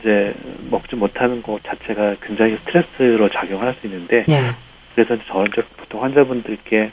이제 0.00 0.34
먹지 0.70 0.94
못하는 0.96 1.42
것 1.42 1.62
자체가 1.64 2.16
굉장히 2.22 2.56
스트레스로 2.58 3.28
작용할 3.28 3.74
수 3.74 3.86
있는데 3.86 4.24
네. 4.28 4.50
그래서 4.94 5.16
저는 5.24 5.50
보통 5.76 6.04
환자분들께 6.04 6.92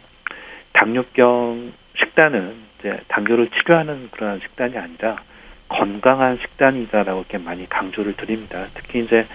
당뇨병 0.74 1.72
식단은 1.98 2.53
이제 2.80 3.00
당뇨를 3.08 3.50
치료하는 3.50 4.10
그런 4.12 4.39
식단이 4.39 4.77
아니라 4.77 5.18
건강한 5.74 6.38
식단이다라고 6.38 7.20
이렇게 7.22 7.38
많이 7.38 7.68
강조를 7.68 8.15
드립니다. 8.15 8.68
특히 8.74 9.03
이제 9.03 9.25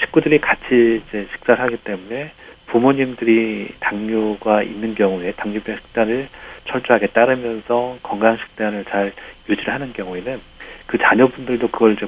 식구들이 0.00 0.38
같이 0.38 1.02
이제 1.06 1.26
식사를 1.32 1.62
하기 1.62 1.76
때문에 1.78 2.32
부모님들이 2.66 3.74
당뇨가 3.80 4.62
있는 4.62 4.94
경우에 4.94 5.32
당뇨병 5.32 5.76
식단을 5.76 6.28
철저하게 6.66 7.08
따르면서 7.08 7.98
건강 8.02 8.36
식단을 8.36 8.84
잘 8.84 9.12
유지를 9.48 9.74
하는 9.74 9.92
경우에는 9.92 10.40
그 10.86 10.98
자녀분들도 10.98 11.68
그걸 11.68 11.92
이제 11.92 12.06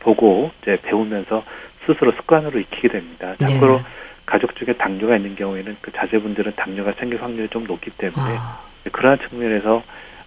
보고 0.00 0.50
이제 0.62 0.78
배우면서 0.82 1.44
스스로 1.86 2.12
습관으로 2.12 2.58
익히게 2.60 2.88
됩니다. 2.88 3.34
참고로 3.38 3.78
네. 3.78 3.84
가족 4.26 4.54
중에 4.54 4.74
당뇨가 4.74 5.16
있는 5.16 5.34
경우에는 5.34 5.76
그 5.80 5.90
자제분들은 5.92 6.52
당뇨가 6.54 6.92
생길 6.92 7.22
확률이 7.22 7.48
좀 7.48 7.64
높기 7.64 7.90
때문에 7.90 8.36
아. 8.38 8.60
그러한 8.92 9.18
측면에서 9.28 9.82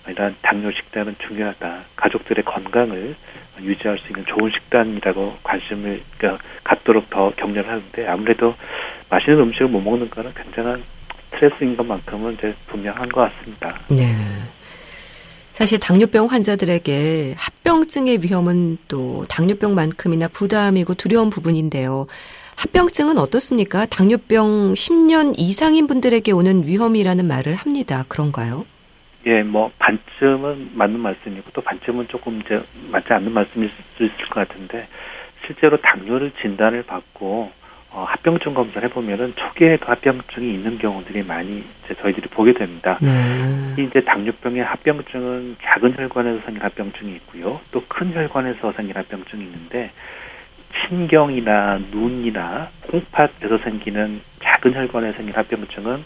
이러한 0.07 0.35
당뇨 0.41 0.71
식단은 0.71 1.15
중요하다. 1.25 1.81
가족들의 1.95 2.43
건강을 2.43 3.15
유지할 3.61 3.97
수 3.99 4.07
있는 4.07 4.25
좋은 4.25 4.51
식단이라고 4.51 5.37
관심을 5.43 6.01
그러니까 6.17 6.43
갖도록 6.63 7.09
더 7.09 7.31
격려를 7.31 7.69
하는데 7.69 8.07
아무래도 8.07 8.55
맛있는 9.09 9.39
음식을 9.39 9.67
못 9.67 9.81
먹는 9.81 10.09
거는 10.09 10.33
굉장한 10.33 10.83
스트레스인 11.31 11.77
것만큼은 11.77 12.33
이제 12.33 12.53
분명한 12.67 13.09
것 13.09 13.21
같습니다. 13.21 13.79
네. 13.87 14.15
사실 15.51 15.79
당뇨병 15.79 16.25
환자들에게 16.25 17.35
합병증의 17.37 18.23
위험은 18.23 18.79
또 18.87 19.23
당뇨병만큼이나 19.29 20.27
부담이고 20.27 20.95
두려운 20.95 21.29
부분인데요. 21.29 22.07
합병증은 22.55 23.17
어떻습니까? 23.17 23.85
당뇨병 23.85 24.73
10년 24.73 25.33
이상인 25.37 25.85
분들에게 25.87 26.31
오는 26.31 26.65
위험이라는 26.65 27.27
말을 27.27 27.55
합니다. 27.55 28.03
그런가요? 28.07 28.65
예, 29.25 29.41
뭐 29.43 29.71
반쯤은 29.79 30.71
맞는 30.73 30.99
말씀이고 30.99 31.49
또 31.53 31.61
반쯤은 31.61 32.07
조금 32.09 32.41
이제 32.43 32.61
맞지 32.91 33.13
않는 33.13 33.31
말씀일 33.31 33.69
수 33.95 34.03
있을 34.03 34.17
것 34.29 34.47
같은데 34.47 34.87
실제로 35.45 35.77
당뇨를 35.77 36.31
진단을 36.41 36.83
받고 36.83 37.51
어, 37.91 38.05
합병증 38.07 38.53
검사를 38.55 38.87
해보면은 38.89 39.33
초기에도 39.35 39.85
합병증이 39.85 40.51
있는 40.51 40.77
경우들이 40.79 41.23
많이 41.23 41.63
이제 41.85 41.93
저희들이 41.93 42.27
보게 42.29 42.51
됩니다. 42.53 42.97
네. 43.01 43.75
이제 43.77 44.01
당뇨병의 44.01 44.63
합병증은 44.63 45.57
작은 45.61 45.95
혈관에서 45.95 46.41
생긴 46.43 46.63
합병증이 46.63 47.13
있고요. 47.17 47.61
또 47.71 47.83
큰 47.87 48.11
혈관에서 48.13 48.71
생긴 48.71 48.95
합병증이 48.97 49.43
있는데 49.43 49.91
신경이나 50.87 51.79
눈이나 51.91 52.69
콩팥에서 52.89 53.59
생기는 53.59 54.21
작은 54.41 54.73
혈관에 54.73 55.11
생긴 55.13 55.35
합병증은 55.35 56.03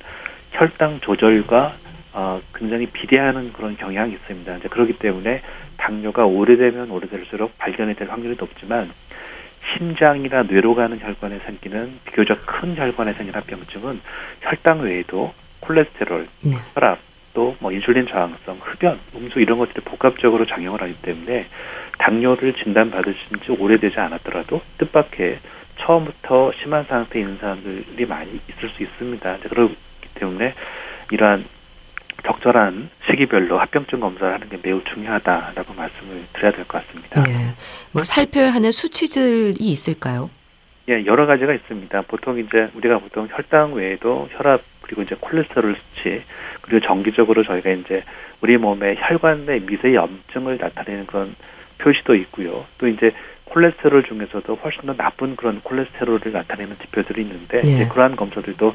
혈당 0.51 0.99
조절과 0.99 1.73
어, 2.13 2.41
굉장히 2.53 2.85
비대하는 2.87 3.53
그런 3.53 3.75
경향이 3.77 4.13
있습니다. 4.13 4.57
이제 4.57 4.67
그렇기 4.67 4.93
때문에 4.93 5.41
당뇨가 5.77 6.25
오래되면 6.25 6.89
오래될수록 6.89 7.57
발견이 7.57 7.95
될 7.95 8.09
확률이 8.09 8.35
높지만 8.37 8.91
심장이나 9.73 10.43
뇌로 10.43 10.75
가는 10.75 10.99
혈관에 10.99 11.39
생기는 11.39 11.99
비교적 12.05 12.45
큰 12.45 12.75
혈관에 12.75 13.13
생긴 13.13 13.35
합병증은 13.35 13.99
혈당 14.41 14.81
외에도 14.81 15.33
콜레스테롤, 15.59 16.27
네. 16.41 16.57
혈압, 16.73 16.99
또 17.37 17.55
뭐 17.59 17.71
인슐린 17.71 18.07
저항성, 18.07 18.57
흡연, 18.59 18.99
음수 19.15 19.39
이런 19.39 19.59
것들이 19.59 19.81
복합적으로 19.81 20.47
작용을 20.47 20.81
하기 20.81 20.95
때문에 21.03 21.45
당뇨를 21.99 22.53
진단받으신 22.53 23.39
지 23.45 23.51
오래되지 23.51 23.99
않았더라도 23.99 24.59
뜻밖의 24.79 25.37
처음부터 25.79 26.51
심한 26.59 26.83
상태에 26.85 27.21
있는 27.21 27.37
사람들이 27.37 28.07
많이 28.07 28.39
있을 28.49 28.69
수 28.69 28.81
있습니다. 28.81 29.37
그렇기 29.37 29.75
때문에 30.15 30.55
이러한 31.11 31.45
적절한 32.25 32.89
시기별로 33.09 33.57
합병증 33.59 33.99
검사를 33.99 34.33
하는 34.33 34.49
게 34.49 34.57
매우 34.61 34.83
중요하다라고 34.83 35.73
말씀을 35.73 36.23
드려야 36.33 36.51
될 36.51 36.65
것 36.65 36.85
같습니다. 36.85 37.21
네. 37.23 37.53
뭐 37.91 38.03
살펴야 38.03 38.49
하는 38.51 38.71
수치들이 38.71 39.55
있을까요? 39.59 40.29
예, 40.89 41.05
여러 41.05 41.25
가지가 41.25 41.53
있습니다. 41.53 42.01
보통 42.03 42.39
이제 42.39 42.69
우리가 42.73 42.99
보통 42.99 43.27
혈당 43.29 43.73
외에도 43.73 44.27
혈압 44.31 44.61
그리고 44.81 45.01
이제 45.01 45.15
콜레스테롤 45.19 45.75
수치 45.75 46.23
그리고 46.61 46.85
정기적으로 46.85 47.43
저희가 47.43 47.69
이제 47.71 48.03
우리 48.41 48.57
몸의 48.57 48.95
혈관 48.99 49.45
내 49.45 49.59
미세 49.59 49.93
염증을 49.93 50.57
나타내는 50.57 51.05
그런 51.07 51.35
표시도 51.79 52.15
있고요. 52.15 52.65
또 52.77 52.87
이제 52.87 53.11
콜레스테롤 53.49 54.03
중에서도 54.03 54.55
훨씬 54.55 54.81
더 54.83 54.93
나쁜 54.95 55.35
그런 55.35 55.61
콜레스테롤을 55.61 56.31
나타내는 56.31 56.77
지표들이 56.79 57.21
있는데 57.21 57.61
네. 57.61 57.71
이제 57.73 57.87
그러한 57.87 58.15
검사들도 58.15 58.73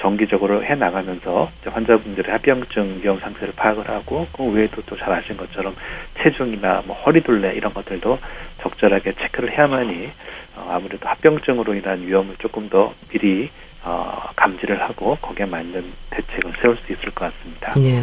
정기적으로 0.00 0.62
해 0.64 0.74
나가면서 0.74 1.50
환자분들의 1.64 2.30
합병증 2.30 3.00
위험 3.02 3.18
상태를 3.20 3.54
파악을 3.56 3.88
하고 3.88 4.26
그 4.32 4.44
외에도 4.44 4.82
또 4.82 4.96
잘 4.96 5.12
아신 5.12 5.36
것처럼 5.36 5.74
체중이나 6.18 6.82
뭐 6.86 6.96
허리둘레 6.96 7.54
이런 7.54 7.72
것들도 7.72 8.18
적절하게 8.60 9.12
체크를 9.12 9.50
해야만이 9.52 10.10
어, 10.56 10.68
아무래도 10.72 11.08
합병증으로 11.08 11.74
인한 11.74 12.06
위험을 12.06 12.36
조금 12.38 12.68
더 12.68 12.92
미리 13.08 13.50
어, 13.84 14.18
감지를 14.34 14.80
하고 14.80 15.16
거기에 15.20 15.46
맞는 15.46 15.84
대책을 16.10 16.52
세울 16.60 16.76
수 16.78 16.92
있을 16.92 17.10
것 17.10 17.32
같습니다. 17.32 17.74
네. 17.76 18.02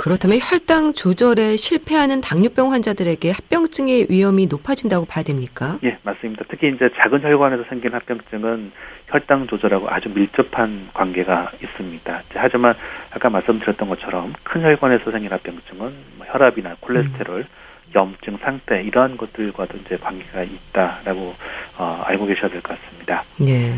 그렇다면 0.00 0.38
혈당 0.40 0.94
조절에 0.94 1.56
실패하는 1.56 2.22
당뇨병 2.22 2.72
환자들에게 2.72 3.32
합병증의 3.32 4.06
위험이 4.08 4.46
높아진다고 4.46 5.04
봐야 5.04 5.22
됩니까? 5.22 5.78
예, 5.84 5.98
맞습니다. 6.02 6.42
특히 6.48 6.72
이제 6.74 6.88
작은 6.96 7.20
혈관에서 7.22 7.64
생긴 7.68 7.92
합병증은 7.92 8.72
혈당 9.08 9.46
조절하고 9.46 9.90
아주 9.90 10.08
밀접한 10.08 10.88
관계가 10.94 11.50
있습니다. 11.62 12.22
하지만 12.34 12.74
아까 13.10 13.28
말씀드렸던 13.28 13.90
것처럼 13.90 14.32
큰 14.42 14.62
혈관에서 14.62 15.10
생긴 15.10 15.32
합병증은 15.32 15.94
뭐 16.16 16.26
혈압이나 16.30 16.76
콜레스테롤, 16.80 17.44
염증 17.94 18.38
상태 18.38 18.82
이러한 18.82 19.18
것들과도 19.18 19.76
이제 19.84 19.98
관계가 19.98 20.44
있다라고 20.44 21.34
어, 21.76 22.02
알고 22.06 22.24
계셔야 22.24 22.48
될 22.48 22.62
것 22.62 22.74
같습니다. 22.80 23.22
네. 23.36 23.74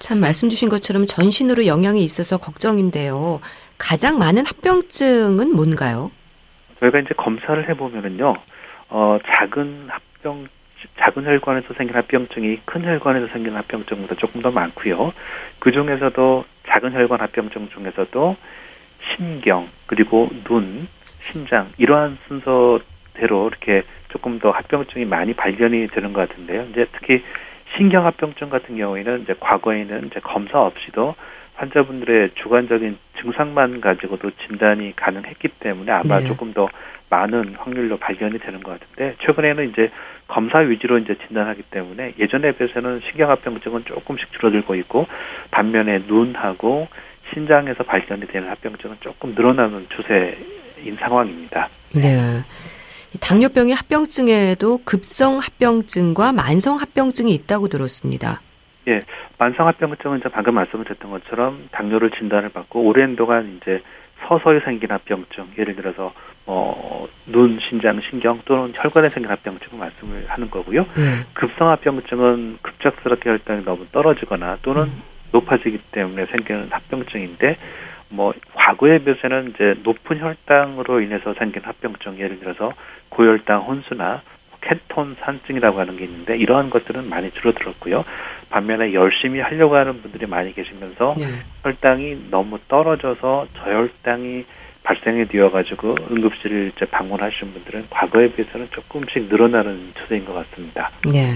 참 0.00 0.18
말씀 0.18 0.48
주신 0.48 0.68
것처럼 0.68 1.06
전신으로 1.06 1.66
영향이 1.66 2.02
있어서 2.02 2.38
걱정인데요. 2.38 3.40
가장 3.80 4.18
많은 4.18 4.44
합병증은 4.46 5.56
뭔가요? 5.56 6.12
저희가 6.78 7.00
이제 7.00 7.14
검사를 7.16 7.68
해보면은요, 7.68 8.36
어, 8.90 9.18
작은 9.26 9.88
합병, 9.88 10.46
작은 10.98 11.24
혈관에서 11.24 11.74
생긴 11.74 11.96
합병증이 11.96 12.60
큰 12.66 12.84
혈관에서 12.84 13.28
생긴 13.28 13.56
합병증보다 13.56 14.14
조금 14.16 14.42
더 14.42 14.50
많고요. 14.50 15.12
그 15.58 15.72
중에서도 15.72 16.44
작은 16.68 16.92
혈관 16.92 17.20
합병증 17.20 17.70
중에서도 17.70 18.36
신경, 19.16 19.66
그리고 19.86 20.28
눈, 20.44 20.86
심장, 21.32 21.66
이러한 21.78 22.18
순서대로 22.28 23.48
이렇게 23.48 23.82
조금 24.10 24.38
더 24.38 24.50
합병증이 24.50 25.06
많이 25.06 25.32
발견이 25.32 25.88
되는 25.88 26.12
것 26.12 26.28
같은데요. 26.28 26.66
이제 26.70 26.86
특히 26.92 27.24
신경 27.76 28.04
합병증 28.04 28.50
같은 28.50 28.76
경우에는 28.76 29.22
이제 29.22 29.34
과거에는 29.40 30.08
이제 30.08 30.20
검사 30.20 30.60
없이도 30.60 31.14
환자분들의 31.60 32.30
주관적인 32.36 32.96
증상만 33.20 33.82
가지고도 33.82 34.30
진단이 34.46 34.94
가능했기 34.96 35.48
때문에 35.48 35.92
아마 35.92 36.20
네. 36.20 36.26
조금 36.26 36.54
더 36.54 36.68
많은 37.10 37.54
확률로 37.58 37.98
발견이 37.98 38.38
되는 38.38 38.62
것 38.62 38.78
같은데 38.80 39.14
최근에는 39.20 39.68
이제 39.68 39.90
검사 40.26 40.58
위주로 40.58 40.96
이제 40.98 41.14
진단하기 41.26 41.64
때문에 41.70 42.14
예전에 42.18 42.52
비해서는 42.52 43.00
신경합병증은 43.10 43.84
조금씩 43.84 44.32
줄어들고 44.32 44.74
있고 44.76 45.06
반면에 45.50 45.98
눈하고 46.06 46.88
신장에서 47.34 47.84
발견이 47.84 48.26
되는 48.26 48.48
합병증은 48.48 48.96
조금 49.00 49.34
늘어나는 49.34 49.86
추세인 49.94 50.96
상황입니다. 50.98 51.68
네. 51.94 52.40
이 53.12 53.18
당뇨병의 53.18 53.74
합병증에도 53.74 54.78
급성 54.84 55.38
합병증과 55.38 56.32
만성 56.32 56.76
합병증이 56.76 57.34
있다고 57.34 57.68
들었습니다. 57.68 58.40
예, 58.88 59.00
만성합병증은 59.38 60.18
이제 60.18 60.28
방금 60.28 60.54
말씀드렸던 60.54 61.10
것처럼 61.10 61.68
당뇨를 61.70 62.10
진단을 62.10 62.48
받고 62.48 62.82
오랜 62.82 63.16
동안 63.16 63.58
이제 63.60 63.82
서서히 64.26 64.60
생긴 64.60 64.90
합병증, 64.90 65.46
예를 65.58 65.76
들어서 65.76 66.12
뭐 66.46 67.08
눈, 67.26 67.58
신장, 67.60 68.00
신경 68.00 68.40
또는 68.44 68.72
혈관에 68.74 69.08
생긴 69.08 69.30
합병증을 69.30 69.78
말씀을 69.78 70.24
하는 70.28 70.50
거고요. 70.50 70.84
네. 70.96 71.24
급성 71.34 71.68
합병증은 71.68 72.58
급작스럽게 72.62 73.30
혈당이 73.30 73.64
너무 73.64 73.86
떨어지거나 73.92 74.58
또는 74.62 74.84
음. 74.84 75.02
높아지기 75.32 75.78
때문에 75.92 76.26
생기는 76.26 76.68
합병증인데 76.70 77.56
뭐 78.08 78.34
과거에 78.54 78.98
비해서는 78.98 79.52
이제 79.54 79.74
높은 79.84 80.20
혈당으로 80.20 81.00
인해서 81.00 81.34
생긴 81.34 81.62
합병증 81.62 82.18
예를 82.18 82.40
들어서 82.40 82.72
고혈당 83.08 83.62
혼수나 83.62 84.22
케톤 84.60 85.16
산증이라고 85.20 85.80
하는 85.80 85.96
게 85.96 86.04
있는데 86.04 86.36
이러한 86.36 86.70
것들은 86.70 87.08
많이 87.08 87.30
줄어들었고요. 87.30 88.04
반면에 88.50 88.92
열심히 88.92 89.40
하려고 89.40 89.76
하는 89.76 90.02
분들이 90.02 90.26
많이 90.26 90.54
계시면서 90.54 91.14
네. 91.18 91.40
혈당이 91.62 92.26
너무 92.30 92.58
떨어져서 92.68 93.46
저혈당이 93.56 94.44
발생이 94.82 95.26
되어가지고 95.26 95.94
응급실을 96.10 96.72
이제 96.74 96.86
방문하시는 96.86 97.52
분들은 97.52 97.86
과거에 97.90 98.28
비해서는 98.28 98.68
조금씩 98.70 99.28
늘어나는 99.28 99.92
추세인 99.94 100.24
것 100.24 100.32
같습니다. 100.32 100.90
네. 101.12 101.34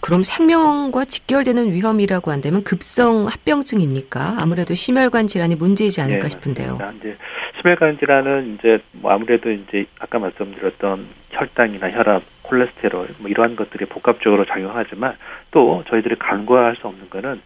그럼 0.00 0.22
생명과 0.22 1.04
직결되는 1.04 1.72
위험이라고 1.72 2.30
한다면 2.30 2.64
급성 2.64 3.26
합병증입니까? 3.26 4.36
아무래도 4.38 4.74
심혈관 4.74 5.28
질환이 5.28 5.54
문제이지 5.54 6.00
않을까 6.00 6.24
예, 6.26 6.28
싶은데요. 6.30 6.78
이제 6.98 7.16
심혈관 7.60 7.98
질환은 7.98 8.58
이제 8.58 8.78
뭐 8.92 9.12
아무래도 9.12 9.50
이제 9.50 9.84
아까 10.00 10.18
말씀드렸던 10.18 11.06
혈당이나 11.30 11.90
혈압, 11.92 12.22
콜레스테롤 12.50 13.08
뭐 13.18 13.30
이러한 13.30 13.54
것들이 13.56 13.86
복합적으로 13.86 14.44
작용하지만 14.44 15.16
또 15.52 15.84
저희들이 15.88 16.16
간과할 16.16 16.76
수 16.76 16.88
없는 16.88 17.08
거는 17.08 17.40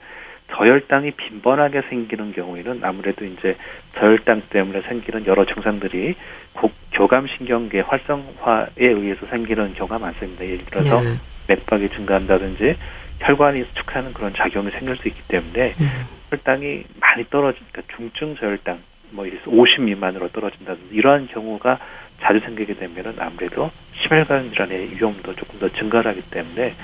저혈당이 0.50 1.12
빈번하게 1.12 1.82
생기는 1.88 2.32
경우에는 2.32 2.80
아무래도 2.82 3.24
이제 3.24 3.56
저혈당 3.98 4.42
때문에 4.50 4.82
생기는 4.82 5.26
여러 5.26 5.44
증상들이 5.44 6.14
고- 6.54 6.70
교감신경계 6.92 7.80
활성화에 7.80 8.68
의해서 8.78 9.26
생기는 9.26 9.74
경우가 9.74 9.98
많습니다. 9.98 10.44
예를 10.44 10.58
들어서 10.58 11.00
네. 11.02 11.16
맥박이 11.48 11.88
증가한다든지 11.90 12.76
혈관이 13.20 13.64
수축하는 13.64 14.12
그런 14.12 14.32
작용이 14.34 14.70
생길 14.70 14.96
수 14.96 15.08
있기 15.08 15.20
때문에 15.28 15.74
음. 15.80 15.90
혈당이 16.30 16.84
많이 17.00 17.24
떨어지니까 17.30 17.82
중증 17.96 18.36
저혈당 18.36 18.78
뭐 19.10 19.26
예를 19.26 19.40
들어서 19.40 19.56
50 19.56 19.82
미만으로 19.82 20.28
떨어진다든지 20.28 20.94
이러한 20.94 21.28
경우가 21.28 21.78
자주 22.20 22.40
생기게 22.40 22.74
되면은 22.74 23.14
아무래도 23.18 23.70
심혈관 24.04 24.50
질환의 24.50 24.90
위험도 24.96 25.34
조금 25.34 25.58
더 25.58 25.68
증가하기 25.68 26.22
때문에 26.30 26.74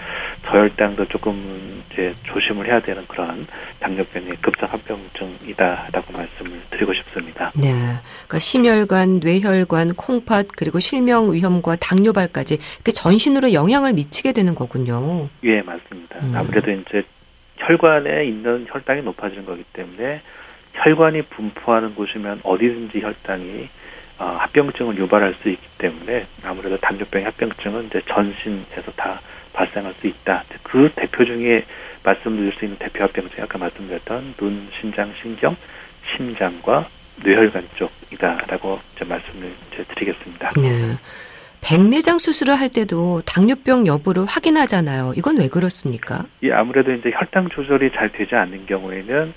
저혈당도 0.46 1.06
조금 1.06 1.82
이제 1.90 2.14
조심을 2.24 2.66
해야 2.66 2.80
되는 2.80 3.06
그런 3.06 3.46
당뇨병의 3.78 4.36
급성 4.40 4.68
합병증이다라고 4.70 6.12
말씀을 6.12 6.60
드리고 6.70 6.94
싶습니다. 6.94 7.52
네. 7.54 7.70
그러니까 7.72 8.38
심혈관, 8.38 9.20
뇌혈관, 9.22 9.94
콩팥 9.94 10.48
그리고 10.56 10.80
실명 10.80 11.32
위험과 11.32 11.76
당뇨발까지 11.76 12.58
이렇게 12.76 12.92
전신으로 12.92 13.52
영향을 13.52 13.92
미치게 13.92 14.32
되는 14.32 14.54
거군요. 14.54 15.28
예, 15.44 15.60
맞습니다. 15.62 16.18
음. 16.20 16.32
아무래도 16.34 16.70
이제 16.70 17.02
혈관에 17.58 18.24
있는 18.24 18.66
혈당이 18.68 19.02
높아지는 19.02 19.44
거기 19.44 19.62
때문에 19.72 20.22
혈관이 20.72 21.22
분포하는 21.22 21.94
곳이면 21.94 22.40
어디든지 22.42 23.00
혈당이 23.00 23.68
어, 24.20 24.36
합병증을 24.38 24.98
유발할 24.98 25.34
수 25.42 25.48
있기 25.48 25.66
때문에 25.78 26.26
아무래도 26.44 26.76
당뇨병 26.76 27.24
합병증은 27.24 27.86
이제 27.86 28.02
전신에서 28.06 28.92
다 28.94 29.18
발생할 29.54 29.94
수 29.94 30.06
있다. 30.06 30.44
그 30.62 30.90
대표 30.94 31.24
중에 31.24 31.64
말씀드릴 32.04 32.52
수 32.52 32.66
있는 32.66 32.78
대표 32.78 33.02
합병증이 33.02 33.42
아까 33.42 33.56
말씀드렸던 33.56 34.34
눈, 34.36 34.68
신장, 34.78 35.10
신경, 35.20 35.56
심장과 36.14 36.86
뇌혈관 37.24 37.66
쪽이다라고 37.74 38.78
이제 38.94 39.04
말씀을 39.06 39.52
이제 39.72 39.84
드리겠습니다. 39.84 40.52
네. 40.60 40.96
백내장 41.62 42.18
수술을 42.18 42.54
할 42.56 42.68
때도 42.68 43.22
당뇨병 43.24 43.86
여부를 43.86 44.26
확인하잖아요. 44.26 45.14
이건 45.16 45.38
왜 45.38 45.48
그렇습니까? 45.48 46.26
이 46.42 46.50
아무래도 46.50 46.92
이제 46.92 47.10
혈당 47.10 47.48
조절이 47.48 47.90
잘 47.92 48.10
되지 48.10 48.34
않는 48.34 48.66
경우에는 48.66 49.32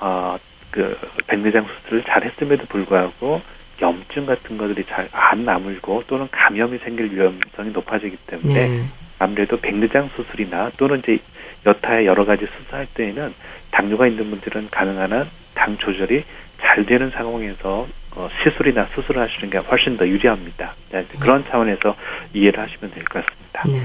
어 0.00 0.38
그 0.70 0.96
백내장 1.26 1.66
수술을 1.66 2.02
잘 2.04 2.24
했음에도 2.24 2.66
불구하고 2.66 3.40
염증 3.80 4.26
같은 4.26 4.56
것들이 4.58 4.84
잘안 4.84 5.44
나물고 5.44 6.04
또는 6.06 6.28
감염이 6.30 6.78
생길 6.78 7.12
위험성이 7.12 7.70
높아지기 7.70 8.16
때문에 8.26 8.68
네. 8.68 8.84
아무래도 9.18 9.56
백내장 9.58 10.08
수술이나 10.16 10.70
또는 10.76 10.98
이제 11.00 11.18
여타의 11.66 12.06
여러 12.06 12.24
가지 12.24 12.46
수술할 12.46 12.86
때에는 12.94 13.34
당뇨가 13.70 14.06
있는 14.06 14.30
분들은 14.30 14.68
가능한 14.70 15.12
한 15.12 15.28
당 15.58 15.76
조절이 15.76 16.22
잘 16.60 16.86
되는 16.86 17.10
상황에서 17.10 17.84
어, 18.14 18.28
시술이나 18.44 18.86
수술을 18.94 19.20
하시는 19.22 19.50
게 19.50 19.58
훨씬 19.58 19.96
더 19.96 20.06
유리합니다. 20.06 20.72
네, 20.92 21.04
그런 21.18 21.44
차원에서 21.48 21.96
이해를 22.32 22.60
하시면 22.60 22.92
될 22.92 23.02
것 23.04 23.24
같습니다. 23.26 23.64
네. 23.66 23.82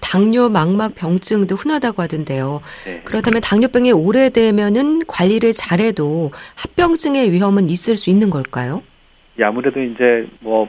당뇨 0.00 0.48
망막 0.48 0.94
병증도 0.94 1.54
흔하다고 1.54 2.02
하던데요. 2.02 2.60
네. 2.84 3.02
그렇다면 3.04 3.40
당뇨병이 3.42 3.92
오래되면은 3.92 5.02
관리를 5.06 5.52
잘해도 5.52 6.32
합병증의 6.54 7.30
위험은 7.32 7.68
있을 7.70 7.96
수 7.96 8.08
있는 8.10 8.30
걸까요? 8.30 8.82
예, 9.38 9.44
아무래도 9.44 9.80
이제 9.82 10.26
뭐 10.40 10.68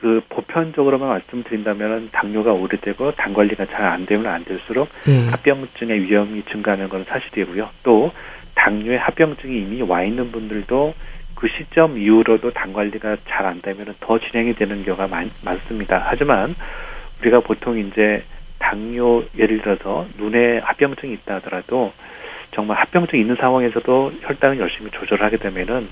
그 0.00 0.22
보편적으로만 0.30 1.10
말씀드린다면 1.10 2.08
당뇨가 2.10 2.54
오래되고 2.54 3.12
당 3.12 3.34
관리가 3.34 3.66
잘 3.66 3.84
안 3.90 4.06
되면 4.06 4.26
안 4.28 4.42
될수록 4.44 4.88
네. 5.04 5.28
합병증의 5.28 6.04
위험이 6.04 6.42
증가하는 6.44 6.88
건 6.88 7.04
사실이고요. 7.04 7.68
또 7.82 8.10
당뇨에 8.54 8.96
합병증이 8.96 9.60
이미 9.60 9.82
와 9.82 10.02
있는 10.02 10.32
분들도 10.32 10.94
그 11.34 11.48
시점 11.48 11.98
이후로도 11.98 12.50
당 12.52 12.72
관리가 12.72 13.18
잘 13.28 13.44
안 13.44 13.60
되면 13.60 13.94
더 14.00 14.18
진행이 14.18 14.54
되는 14.54 14.82
경우가 14.84 15.08
많, 15.08 15.30
많습니다. 15.44 16.02
하지만 16.06 16.54
우리가 17.20 17.40
보통 17.40 17.78
이제 17.78 18.22
당뇨 18.58 19.22
예를 19.36 19.60
들어서 19.60 20.06
눈에 20.16 20.58
합병증이 20.60 21.12
있다 21.12 21.36
하더라도 21.36 21.92
정말 22.52 22.78
합병증 22.78 23.18
있는 23.18 23.34
상황에서도 23.36 24.12
혈당을 24.22 24.58
열심히 24.60 24.90
조절하게 24.90 25.36
되면은 25.36 25.88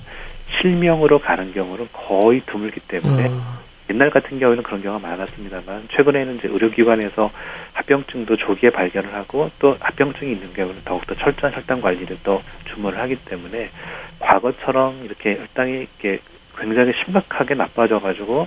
실명으로 0.61 1.19
가는 1.19 1.53
경우는 1.53 1.89
거의 1.93 2.41
드물기 2.47 2.81
때문에 2.81 3.29
음. 3.29 3.59
옛날 3.91 4.11
같은 4.11 4.39
경우에는 4.39 4.63
그런 4.63 4.83
경우가 4.83 5.07
많았습니다만 5.07 5.89
최근에는 5.91 6.37
이제 6.37 6.49
의료기관에서 6.49 7.31
합병증도 7.73 8.37
조기에 8.37 8.71
발견을 8.71 9.15
하고 9.15 9.51
또 9.59 9.77
합병증이 9.81 10.33
있는 10.33 10.53
경우는 10.53 10.83
더욱더 10.85 11.15
철저한 11.15 11.55
혈당 11.55 11.81
관리를 11.81 12.19
또 12.23 12.43
주문을 12.67 12.99
하기 12.99 13.17
때문에 13.25 13.71
과거처럼 14.19 15.05
이렇게 15.05 15.39
혈당이 15.39 15.73
이렇게 15.73 16.21
굉장히 16.59 16.93
심각하게 17.05 17.55
나빠져 17.55 17.99
가지고 18.01 18.47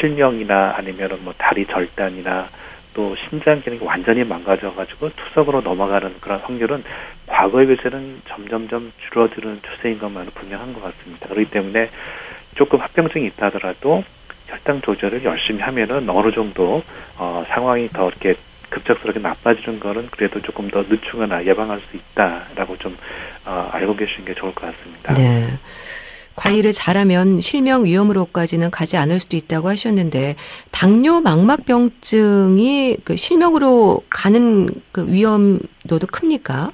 실명이나 0.00 0.74
아니면은 0.76 1.22
뭐 1.22 1.34
다리 1.36 1.66
절단이나 1.66 2.48
또 2.98 3.14
신장 3.14 3.62
기능이 3.62 3.80
완전히 3.84 4.24
망가져 4.24 4.74
가지고 4.74 5.08
투석으로 5.10 5.60
넘어가는 5.60 6.16
그런 6.20 6.40
확률은 6.40 6.82
과거에 7.28 7.64
비해서는 7.64 8.22
점점점 8.26 8.92
줄어드는 9.06 9.60
추세인 9.62 10.00
것만은 10.00 10.32
분명한 10.34 10.72
것 10.72 10.82
같습니다. 10.82 11.28
그렇기 11.28 11.48
때문에 11.48 11.90
조금 12.56 12.80
합병증이 12.80 13.26
있다 13.26 13.46
하더라도 13.46 14.02
혈당 14.48 14.80
조절을 14.80 15.22
열심히 15.22 15.60
하면은 15.60 16.10
어느 16.10 16.32
정도 16.32 16.82
어, 17.16 17.44
상황이 17.46 17.88
더 17.88 18.08
이렇게 18.08 18.34
급작스럽게 18.68 19.20
나빠지는 19.20 19.78
거는 19.78 20.08
그래도 20.10 20.42
조금 20.42 20.68
더 20.68 20.82
늦추거나 20.82 21.44
예방할 21.44 21.78
수 21.78 21.96
있다라고 21.96 22.76
좀 22.78 22.96
어, 23.46 23.68
알고 23.70 23.94
계시는 23.94 24.24
게 24.24 24.34
좋을 24.34 24.52
것 24.52 24.72
같습니다. 24.72 25.14
네. 25.14 25.46
관리를 26.38 26.72
잘하면 26.72 27.40
실명 27.40 27.84
위험으로까지는 27.84 28.70
가지 28.70 28.96
않을 28.96 29.18
수도 29.18 29.36
있다고 29.36 29.68
하셨는데 29.68 30.36
당뇨 30.70 31.20
망막병증이 31.20 32.98
그 33.04 33.16
실명으로 33.16 34.02
가는 34.08 34.68
그 34.92 35.10
위험도도 35.10 36.06
큽니까? 36.06 36.70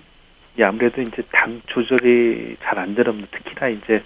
예, 0.58 0.64
아무래도 0.64 1.02
이제 1.02 1.22
당 1.32 1.60
조절이 1.66 2.56
잘 2.62 2.78
안 2.78 2.94
되는 2.94 3.26
특히나 3.30 3.68
이제 3.68 4.02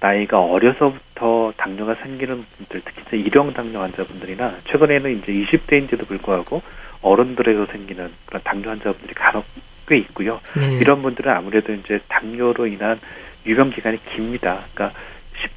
나이가 0.00 0.40
어려서부터 0.40 1.52
당뇨가 1.56 1.94
생기는 1.96 2.44
분들, 2.56 2.82
특히 2.84 3.02
이제 3.06 3.16
일형 3.16 3.52
당뇨 3.52 3.80
환자분들이나 3.80 4.58
최근에는 4.66 5.18
이제 5.18 5.32
20대인데도 5.32 6.06
불구하고 6.06 6.62
어른들에서 7.02 7.66
생기는 7.66 8.10
그런 8.26 8.42
당뇨 8.44 8.70
환자분들이 8.70 9.14
간혹 9.14 9.44
꽤 9.86 9.96
있고요. 9.98 10.40
네. 10.56 10.78
이런 10.80 11.02
분들은 11.02 11.30
아무래도 11.32 11.72
이제 11.72 12.00
당뇨로 12.08 12.66
인한 12.66 13.00
유병 13.46 13.70
기간이 13.70 13.98
깁니다. 14.04 14.64
그러니까 14.74 14.98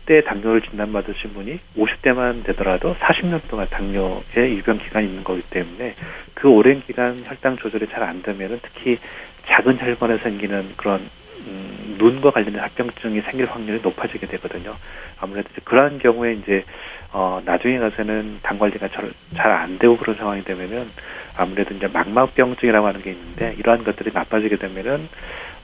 10대 0.06 0.24
당뇨를 0.26 0.62
진단받으신 0.62 1.34
분이 1.34 1.60
50대만 1.78 2.44
되더라도 2.46 2.96
40년 2.96 3.42
동안 3.50 3.68
당뇨의 3.70 4.24
유병 4.58 4.78
기간이 4.78 5.08
있는 5.08 5.24
거기 5.24 5.42
때문에 5.42 5.94
그 6.34 6.50
오랜 6.50 6.80
기간 6.80 7.18
혈당 7.26 7.58
조절이 7.58 7.88
잘 7.88 8.04
안 8.04 8.22
되면은 8.22 8.60
특히 8.62 8.98
작은 9.46 9.78
혈관에 9.80 10.18
생기는 10.18 10.70
그런 10.78 11.02
음, 11.46 11.96
눈과 11.98 12.32
관련된 12.32 12.62
합병증이 12.62 13.20
생길 13.22 13.46
확률이 13.50 13.82
높아지게 13.82 14.28
되거든요. 14.28 14.74
아무래도 15.20 15.50
이제 15.52 15.62
그러한 15.66 16.00
경우에 16.00 16.34
이제 16.34 16.64
어 17.12 17.42
나중에 17.46 17.78
가서는 17.80 18.40
당 18.42 18.58
관리가 18.58 18.88
잘 18.88 19.12
안 19.52 19.78
되고 19.78 19.98
그런 19.98 20.16
상황이 20.16 20.42
되면은 20.44 20.90
아무래도 21.36 21.74
이제 21.74 21.88
망막병증이라고 21.88 22.88
하는 22.88 23.02
게 23.02 23.12
있는데 23.12 23.56
이러한 23.60 23.84
것들이 23.84 24.12
나빠지게 24.14 24.56
되면은 24.58 25.08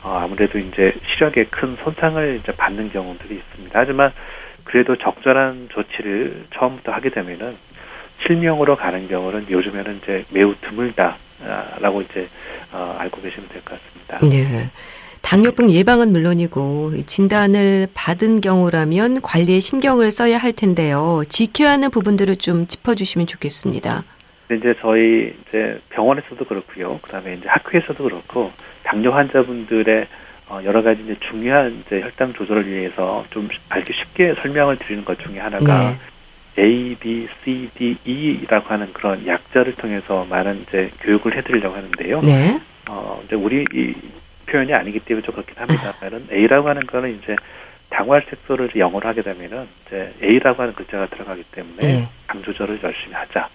어 0.04 0.20
아무래도 0.24 0.58
이제 0.60 0.94
시력에 1.14 1.46
큰 1.46 1.76
손상을 1.84 2.40
이제 2.42 2.52
받는 2.54 2.92
경우들이 2.92 3.36
있습니다. 3.36 3.78
하지만 3.80 4.12
그래도 4.64 4.96
적절한 4.96 5.70
조치를 5.72 6.46
처음부터 6.54 6.92
하게 6.92 7.10
되면은 7.10 7.56
실명으로 8.26 8.76
가는 8.76 9.08
경우는 9.08 9.48
요즘에는 9.50 10.00
이제 10.04 10.24
매우 10.30 10.54
드물다라고 10.62 12.02
이제 12.02 12.28
어, 12.72 12.96
알고 13.00 13.22
계시면 13.22 13.50
될 13.50 13.62
것 13.64 13.80
같습니다. 13.80 14.20
네. 14.28 14.70
당뇨병 15.22 15.70
예방은 15.70 16.12
물론이고 16.12 16.94
진단을 17.06 17.88
받은 17.94 18.42
경우라면 18.42 19.22
관리에 19.22 19.60
신경을 19.60 20.12
써야 20.12 20.38
할 20.38 20.54
텐데요. 20.54 21.24
지켜야 21.28 21.72
하는 21.72 21.90
부분들을 21.92 22.38
좀 22.38 22.68
짚어주시면 22.68 23.28
좋겠습니다. 23.28 24.04
이제 24.52 24.74
저희 24.82 25.34
이제 25.48 25.80
병원에서도 25.90 26.44
그렇고요. 26.46 27.00
그다음에 27.02 27.36
이제 27.36 27.48
학교에서도 27.48 28.02
그렇고 28.04 28.52
당뇨 28.90 29.12
환자분들의 29.12 30.08
어 30.48 30.60
여러 30.64 30.82
가지 30.82 31.04
이제 31.04 31.16
중요한 31.20 31.84
이제 31.86 32.02
혈당 32.02 32.34
조절을 32.34 32.68
위해서 32.68 33.24
좀 33.30 33.48
알기 33.70 33.94
쉽게 33.94 34.34
설명을 34.34 34.78
드리는 34.78 35.06
것 35.06 35.20
중에 35.20 35.40
하나가 35.40 35.96
네. 36.56 36.64
A, 36.64 36.96
B, 36.96 37.28
C, 37.44 37.70
D, 37.76 37.96
E라고 38.04 38.68
하는 38.70 38.92
그런 38.92 39.26
약자를 39.28 39.76
통해서 39.76 40.26
많은 40.28 40.64
이제 40.64 40.90
교육을 41.02 41.38
해드리려고 41.38 41.76
하는데요. 41.76 42.22
네. 42.22 42.60
어 42.90 43.22
이제 43.26 43.36
우리 43.36 43.64
이 43.72 43.94
표현이 44.48 44.74
아니기 44.74 45.00
때문에 45.00 45.24
좀 45.24 45.36
그렇긴 45.36 45.56
합니다만은 45.56 46.28
A라고 46.32 46.70
하는 46.70 46.88
거는 46.88 47.20
이제 47.22 47.36
당활 47.90 48.26
색소를 48.28 48.72
영어로 48.76 49.08
하게 49.08 49.22
되면은 49.22 49.68
이제 49.86 50.12
A라고 50.24 50.64
하는 50.64 50.74
글자가 50.74 51.06
들어가기 51.08 51.44
때문에 51.52 51.78
네. 51.80 52.10
당 52.26 52.42
조절을 52.42 52.80
열심히 52.84 53.14
하자. 53.14 53.48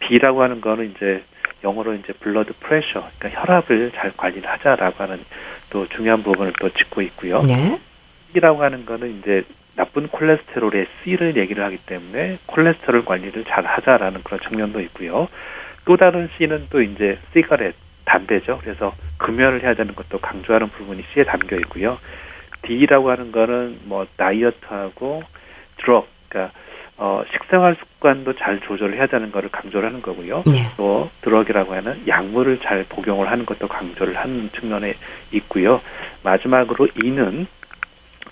B라고 0.00 0.42
하는 0.42 0.60
거는 0.60 0.90
이제 0.90 1.22
영어로 1.64 1.94
이제 1.94 2.12
블러드 2.12 2.52
프레셔, 2.60 3.08
그러니까 3.18 3.40
혈압을 3.40 3.92
잘 3.92 4.12
관리를 4.16 4.48
하자라고 4.48 5.02
하는 5.02 5.20
또 5.70 5.86
중요한 5.88 6.22
부분을 6.22 6.52
또 6.60 6.68
짚고 6.68 7.02
있고요. 7.02 7.42
네. 7.42 7.78
C라고 8.32 8.62
하는 8.62 8.84
거는 8.86 9.18
이제 9.18 9.44
나쁜 9.74 10.08
콜레스테롤의 10.08 10.86
C를 11.02 11.36
얘기를 11.36 11.62
하기 11.64 11.78
때문에 11.78 12.38
콜레스테롤 12.46 13.04
관리를 13.04 13.44
잘 13.44 13.64
하자라는 13.64 14.22
그런 14.22 14.40
측면도 14.40 14.80
있고요. 14.82 15.28
또 15.84 15.96
다른 15.96 16.28
C는 16.36 16.66
또 16.70 16.82
이제 16.82 17.18
cigarette, 17.32 17.74
담배죠. 18.04 18.58
그래서 18.62 18.94
금연을 19.18 19.62
해야 19.62 19.74
되는 19.74 19.94
것도 19.94 20.18
강조하는 20.18 20.68
부분이 20.68 21.04
C에 21.12 21.24
담겨 21.24 21.56
있고요. 21.56 21.98
D라고 22.62 23.10
하는 23.10 23.32
거는 23.32 23.80
뭐 23.84 24.06
다이어트하고 24.16 25.22
drug, 25.78 26.08
그러니까 26.28 26.58
어, 26.98 27.22
식생활 27.30 27.76
습관도 27.76 28.34
잘 28.34 28.58
조절을 28.60 28.96
해야 28.96 29.06
되는 29.06 29.30
것을 29.30 29.50
강조를 29.50 29.88
하는 29.88 30.00
거고요. 30.00 30.44
네. 30.46 30.66
또 30.76 31.10
drug이라고 31.20 31.74
하는 31.74 32.02
약물을 32.06 32.58
잘 32.60 32.84
복용을 32.88 33.30
하는 33.30 33.44
것도 33.44 33.68
강조를 33.68 34.16
하는 34.16 34.50
측면에 34.50 34.94
있고요. 35.32 35.80
마지막으로 36.22 36.88
E는 37.02 37.46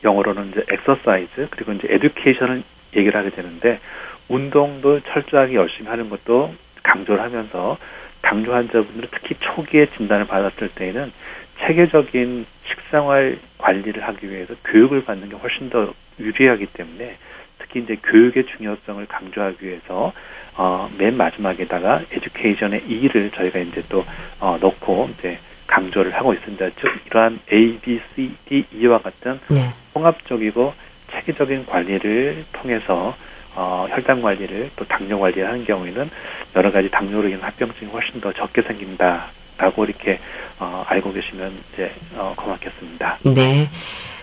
영어로는 0.03 0.51
이제 0.51 0.65
엑서사이즈 0.71 1.49
그리고 1.51 1.73
이제 1.73 1.89
education을 1.91 2.63
얘기를 2.97 3.19
하게 3.19 3.31
되는데 3.31 3.81
운동도 4.29 5.01
철저하게 5.01 5.55
열심히 5.55 5.89
하는 5.89 6.09
것도 6.09 6.55
강조를 6.83 7.23
하면서 7.23 7.77
당뇨 8.23 8.55
환자분들은 8.55 9.09
특히 9.11 9.35
초기에 9.39 9.87
진단을 9.97 10.27
받았을 10.27 10.71
때에는 10.71 11.13
체계적인 11.61 12.47
식생활 12.67 13.39
관리를 13.59 14.03
하기 14.03 14.31
위해서 14.31 14.55
교육을 14.65 15.05
받는 15.05 15.29
게 15.29 15.37
훨씬 15.37 15.69
더 15.69 15.93
유리하기 16.19 16.67
때문에 16.67 17.17
특히 17.65 17.81
이제 17.81 17.97
교육의 18.03 18.47
중요성을 18.47 19.05
강조하기 19.07 19.67
위해서 19.67 20.13
어, 20.57 20.89
맨 20.99 21.17
마지막에다가 21.17 22.03
에듀케이션의 22.13 22.85
E를 22.87 23.31
저희가 23.31 23.59
이제 23.59 23.83
또 23.89 24.05
어, 24.39 24.57
넣고 24.61 25.11
이제 25.19 25.39
강조를 25.67 26.15
하고 26.15 26.33
있습니다. 26.35 26.71
즉 26.81 26.93
이러한 27.07 27.41
A, 27.53 27.79
B, 27.79 28.01
C, 28.15 28.35
D, 28.47 28.65
E와 28.73 28.99
같은 28.99 29.41
네. 29.49 29.73
통합적이고 29.95 30.75
체계적인 31.11 31.67
관리를 31.67 32.45
통해서 32.53 33.17
어, 33.57 33.87
혈당 33.89 34.21
관리를 34.21 34.71
또 34.77 34.85
당뇨 34.85 35.19
관리를 35.19 35.47
하는 35.47 35.65
경우에는 35.65 36.11
여러 36.57 36.71
가지 36.71 36.91
당뇨로 36.91 37.29
인한 37.29 37.43
합병증이 37.43 37.91
훨씬 37.91 38.21
더 38.21 38.33
적게 38.33 38.63
생긴다라고 38.63 39.85
이렇게 39.85 40.19
어, 40.59 40.85
알고 40.87 41.13
계시면 41.13 41.53
이제 41.73 41.93
어, 42.17 42.35
고맙겠습니다. 42.37 43.19
네. 43.35 43.69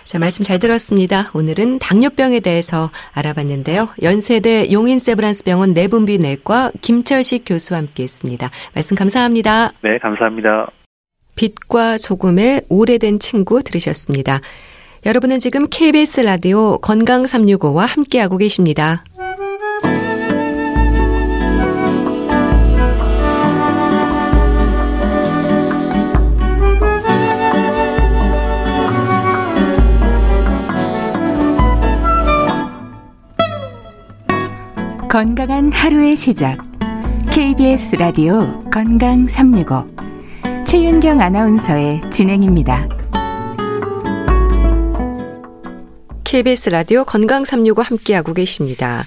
자, 0.04 0.18
말씀 0.18 0.42
잘 0.42 0.58
들었습니다. 0.58 1.30
오늘은 1.34 1.78
당뇨병에 1.78 2.40
대해서 2.40 2.90
알아봤는데요. 3.12 3.88
연세대 4.02 4.72
용인세브란스 4.72 5.44
병원 5.44 5.72
내분비 5.74 6.18
내과 6.18 6.72
김철식 6.80 7.44
교수와 7.46 7.78
함께 7.78 8.02
했습니다. 8.02 8.50
말씀 8.74 8.96
감사합니다. 8.96 9.72
네, 9.82 9.98
감사합니다. 9.98 10.70
빛과 11.36 11.98
소금의 11.98 12.62
오래된 12.68 13.18
친구 13.18 13.62
들으셨습니다. 13.62 14.40
여러분은 15.06 15.40
지금 15.40 15.66
KBS 15.68 16.20
라디오 16.20 16.78
건강 16.78 17.24
365와 17.24 17.86
함께하고 17.86 18.36
계십니다. 18.36 19.02
건강한 35.12 35.70
하루의 35.70 36.16
시작. 36.16 36.56
KBS 37.34 37.96
라디오 37.96 38.64
건강 38.70 39.26
365. 39.26 39.84
최윤경 40.64 41.20
아나운서의 41.20 42.00
진행입니다. 42.10 42.88
KBS 46.24 46.70
라디오 46.70 47.04
건강 47.04 47.44
365 47.44 47.82
함께하고 47.82 48.32
계십니다. 48.32 49.04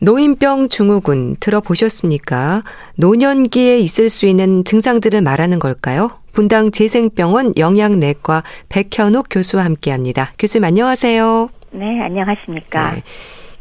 노인병 0.00 0.68
증후군 0.68 1.36
들어보셨습니까? 1.38 2.64
노년기에 2.96 3.78
있을 3.78 4.08
수 4.08 4.26
있는 4.26 4.64
증상들을 4.64 5.22
말하는 5.22 5.60
걸까요? 5.60 6.10
분당 6.32 6.72
재생병원 6.72 7.52
영양내과 7.56 8.42
백현옥 8.68 9.26
교수와 9.30 9.64
함께합니다. 9.64 10.32
교수님 10.40 10.64
안녕하세요. 10.64 11.50
네, 11.70 12.00
안녕하십니까. 12.02 12.94
네. 12.94 13.02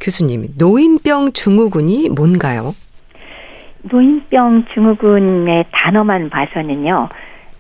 교수님, 0.04 0.48
노인병 0.60 1.32
증후군이 1.32 2.10
뭔가요? 2.10 2.76
노인병 3.84 4.66
증후군의 4.74 5.66
단어만 5.72 6.30
봐서는요, 6.30 7.08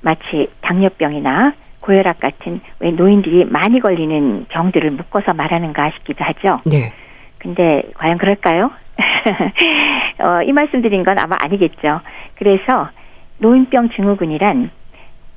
마치 0.01 0.49
당뇨병이나 0.61 1.53
고혈압 1.79 2.19
같은 2.19 2.59
왜 2.79 2.91
노인들이 2.91 3.45
많이 3.45 3.79
걸리는 3.79 4.45
병들을 4.49 4.91
묶어서 4.91 5.33
말하는가 5.33 5.91
싶기도 5.91 6.23
하죠. 6.25 6.59
네. 6.65 6.93
근데 7.37 7.83
과연 7.95 8.17
그럴까요? 8.17 8.71
어, 10.19 10.41
이 10.43 10.51
말씀 10.51 10.81
드린 10.81 11.03
건 11.03 11.17
아마 11.19 11.35
아니겠죠. 11.39 12.01
그래서 12.35 12.89
노인병 13.37 13.89
증후군이란 13.89 14.69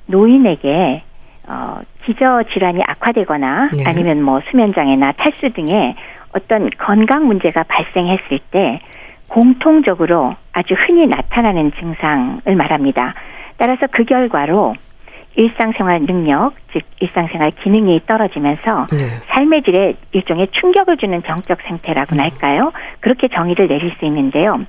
노인에게 0.06 1.02
어, 1.48 1.80
기저 2.04 2.42
질환이 2.52 2.80
악화되거나 2.86 3.70
네. 3.76 3.84
아니면 3.84 4.22
뭐 4.22 4.40
수면 4.50 4.72
장애나 4.74 5.12
탈수 5.12 5.52
등의 5.54 5.94
어떤 6.36 6.68
건강 6.78 7.26
문제가 7.26 7.62
발생했을 7.62 8.38
때 8.50 8.80
공통적으로 9.28 10.36
아주 10.52 10.74
흔히 10.74 11.06
나타나는 11.06 11.72
증상을 11.80 12.54
말합니다. 12.54 13.14
따라서 13.56 13.86
그 13.90 14.04
결과로 14.04 14.74
일상생활 15.34 16.02
능력, 16.06 16.52
즉 16.72 16.82
일상생활 17.00 17.50
기능이 17.50 18.00
떨어지면서 18.06 18.86
네. 18.90 19.16
삶의 19.28 19.62
질에 19.64 19.94
일종의 20.12 20.48
충격을 20.52 20.96
주는 20.98 21.20
병적 21.20 21.58
생태라고나 21.62 22.22
음. 22.22 22.24
할까요? 22.24 22.72
그렇게 23.00 23.28
정의를 23.28 23.68
내릴 23.68 23.94
수 23.98 24.04
있는데요. 24.06 24.60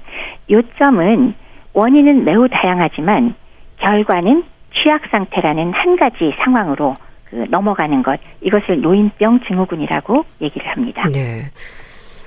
요점은 0.49 1.35
원인은 1.73 2.25
매우 2.25 2.47
다양하지만 2.49 3.35
결과는 3.77 4.43
취약 4.73 5.03
상태라는 5.09 5.73
한 5.73 5.95
가지 5.95 6.33
상황으로 6.39 6.95
그 7.29 7.45
넘어가는 7.49 8.03
것 8.03 8.19
이것을 8.41 8.81
노인병 8.81 9.41
증후군이라고 9.47 10.25
얘기를 10.41 10.67
합니다. 10.67 11.09
네. 11.11 11.45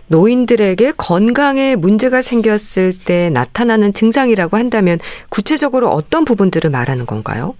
노인들에게 0.08 0.92
건강에 0.96 1.76
문제가 1.76 2.20
생겼을 2.20 2.92
때 3.06 3.30
나타나는 3.30 3.92
증상이라고 3.92 4.56
한다면 4.56 4.98
구체적으로 5.28 5.88
어떤 5.88 6.24
부분들을 6.24 6.68
말하는 6.70 7.06
건가요? 7.06 7.54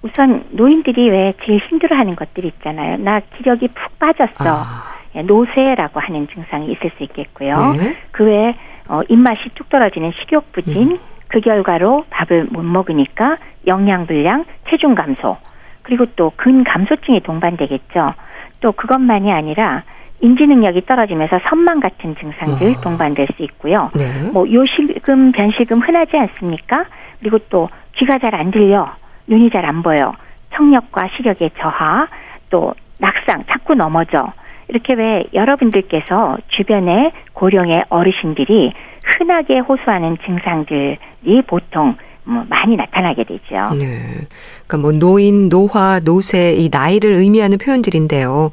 우선 0.00 0.44
노인들이 0.50 1.10
왜 1.10 1.34
제일 1.44 1.60
힘들어하는 1.68 2.16
것들이 2.16 2.48
있잖아요. 2.48 2.96
나 2.96 3.20
기력이 3.36 3.68
푹 3.68 3.98
빠졌어. 3.98 4.32
아. 4.40 4.92
예, 5.14 5.22
노쇠라고 5.22 6.00
하는 6.00 6.26
증상이 6.28 6.72
있을 6.72 6.90
수 6.96 7.02
있겠고요. 7.04 7.74
네. 7.76 7.96
그 8.10 8.24
외에 8.24 8.54
어, 8.88 9.02
입맛이 9.08 9.40
뚝 9.54 9.68
떨어지는 9.68 10.10
식욕 10.18 10.50
부진, 10.52 10.92
음. 10.92 10.98
그 11.28 11.40
결과로 11.40 12.04
밥을 12.10 12.46
못 12.50 12.62
먹으니까 12.62 13.36
영양 13.66 14.06
불량, 14.06 14.44
체중 14.68 14.94
감소, 14.94 15.36
그리고 15.82 16.06
또 16.16 16.32
근 16.36 16.64
감소증이 16.64 17.20
동반되겠죠. 17.20 18.14
또 18.60 18.72
그것만이 18.72 19.32
아니라 19.32 19.82
인지 20.20 20.46
능력이 20.46 20.86
떨어지면서 20.86 21.40
선망 21.48 21.80
같은 21.80 22.14
증상들 22.16 22.76
어. 22.76 22.80
동반될 22.80 23.26
수 23.36 23.42
있고요. 23.42 23.88
네. 23.94 24.04
뭐 24.32 24.46
요실금, 24.50 25.32
변실금 25.32 25.80
흔하지 25.80 26.16
않습니까? 26.16 26.84
그리고 27.20 27.38
또 27.50 27.68
귀가 27.96 28.18
잘 28.18 28.34
안 28.34 28.50
들려, 28.50 28.94
눈이 29.26 29.50
잘 29.50 29.64
안 29.64 29.82
보여, 29.82 30.14
청력과 30.54 31.08
시력의 31.16 31.50
저하, 31.58 32.06
또 32.50 32.74
낙상, 32.98 33.44
자꾸 33.48 33.74
넘어져. 33.74 34.32
이렇게 34.68 34.94
왜 34.94 35.24
여러분들께서 35.34 36.38
주변의 36.48 37.12
고령의 37.32 37.84
어르신들이 37.88 38.72
흔하게 39.04 39.58
호소하는 39.58 40.18
증상들이 40.24 41.42
보통 41.48 41.86
뭐 41.86 41.94
많이 42.24 42.76
나타나게 42.76 43.24
되죠. 43.24 43.74
네. 43.78 44.26
그러니까 44.66 44.78
뭐 44.78 44.92
노인, 44.92 45.48
노화, 45.48 46.00
노쇠 46.00 46.54
이 46.54 46.68
나이를 46.70 47.12
의미하는 47.12 47.58
표현들인데요. 47.58 48.50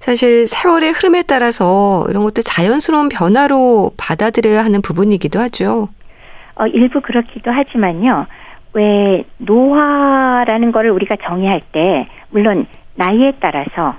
사실 0.00 0.46
세월의 0.46 0.92
흐름에 0.92 1.22
따라서 1.22 2.04
이런 2.08 2.22
것들 2.24 2.42
자연스러운 2.44 3.08
변화로 3.08 3.92
받아들여야 3.96 4.64
하는 4.64 4.82
부분이기도 4.82 5.40
하죠. 5.40 5.88
어, 6.56 6.66
일부 6.66 7.00
그렇기도 7.00 7.50
하지만요. 7.50 8.26
왜 8.74 9.24
노화라는 9.38 10.72
거를 10.72 10.90
우리가 10.90 11.16
정의할 11.26 11.62
때 11.72 12.08
물론 12.30 12.66
나이에 12.94 13.32
따라서 13.40 13.94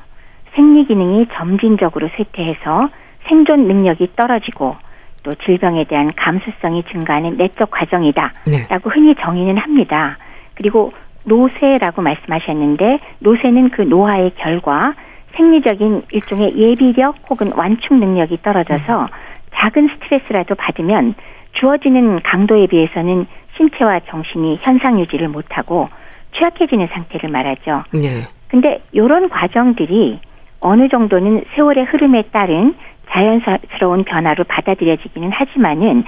생리 0.55 0.85
기능이 0.85 1.27
점진적으로 1.33 2.09
쇠퇴해서 2.15 2.89
생존 3.27 3.67
능력이 3.67 4.09
떨어지고 4.15 4.75
또 5.23 5.33
질병에 5.45 5.85
대한 5.85 6.11
감수성이 6.15 6.83
증가하는 6.91 7.37
내적 7.37 7.71
과정이다라고 7.71 8.39
네. 8.47 8.67
흔히 8.83 9.15
정의는 9.15 9.57
합니다. 9.57 10.17
그리고 10.55 10.91
노쇠라고 11.25 12.01
말씀하셨는데 12.01 12.99
노쇠는 13.19 13.69
그 13.69 13.81
노화의 13.81 14.31
결과 14.37 14.93
생리적인 15.35 16.03
일종의 16.11 16.57
예비력 16.57 17.15
혹은 17.29 17.51
완충 17.55 17.99
능력이 17.99 18.41
떨어져서 18.41 19.03
음. 19.03 19.07
작은 19.53 19.89
스트레스라도 19.89 20.55
받으면 20.55 21.15
주어지는 21.53 22.21
강도에 22.23 22.67
비해서는 22.67 23.25
신체와 23.57 24.01
정신이 24.07 24.59
현상 24.61 24.99
유지를 24.99 25.27
못하고 25.27 25.89
취약해지는 26.37 26.87
상태를 26.93 27.29
말하죠. 27.29 27.83
네. 27.91 28.23
근데 28.47 28.81
이런 28.91 29.29
과정들이 29.29 30.19
어느 30.61 30.89
정도는 30.89 31.43
세월의 31.55 31.85
흐름에 31.85 32.23
따른 32.31 32.75
자연스러운 33.11 34.03
변화로 34.03 34.43
받아들여지기는 34.45 35.31
하지만은 35.31 36.03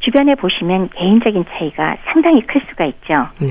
주변에 0.00 0.34
보시면 0.34 0.88
개인적인 0.94 1.44
차이가 1.50 1.96
상당히 2.06 2.40
클 2.46 2.62
수가 2.68 2.86
있죠. 2.86 3.28
네. 3.40 3.48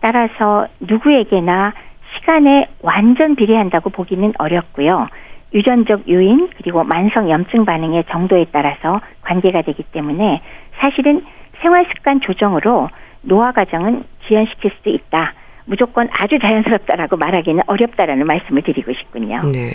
따라서 0.00 0.66
누구에게나 0.80 1.72
시간에 2.16 2.68
완전 2.82 3.34
비례한다고 3.34 3.90
보기는 3.90 4.32
어렵고요. 4.38 5.08
유전적 5.54 6.08
요인 6.08 6.50
그리고 6.56 6.84
만성 6.84 7.30
염증 7.30 7.64
반응의 7.64 8.04
정도에 8.10 8.46
따라서 8.52 9.00
관계가 9.22 9.62
되기 9.62 9.82
때문에 9.82 10.40
사실은 10.78 11.24
생활 11.60 11.86
습관 11.86 12.20
조정으로 12.20 12.88
노화 13.22 13.52
과정은 13.52 14.04
지연시킬 14.26 14.70
수도 14.76 14.90
있다. 14.90 15.32
무조건 15.68 16.08
아주 16.10 16.38
자연스럽다라고 16.40 17.16
말하기는 17.18 17.62
어렵다라는 17.66 18.26
말씀을 18.26 18.62
드리고 18.62 18.92
싶군요. 18.94 19.42
네. 19.52 19.72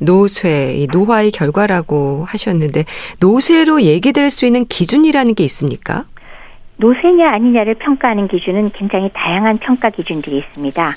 노쇠, 0.00 0.86
노화의 0.90 1.30
결과라고 1.30 2.24
하셨는데 2.26 2.84
노쇠로 3.20 3.82
얘기될 3.82 4.30
수 4.30 4.46
있는 4.46 4.64
기준이라는 4.64 5.34
게 5.34 5.44
있습니까? 5.44 6.04
노쇠냐 6.76 7.30
아니냐를 7.30 7.74
평가하는 7.74 8.28
기준은 8.28 8.70
굉장히 8.70 9.10
다양한 9.12 9.58
평가 9.58 9.90
기준들이 9.90 10.38
있습니다. 10.38 10.94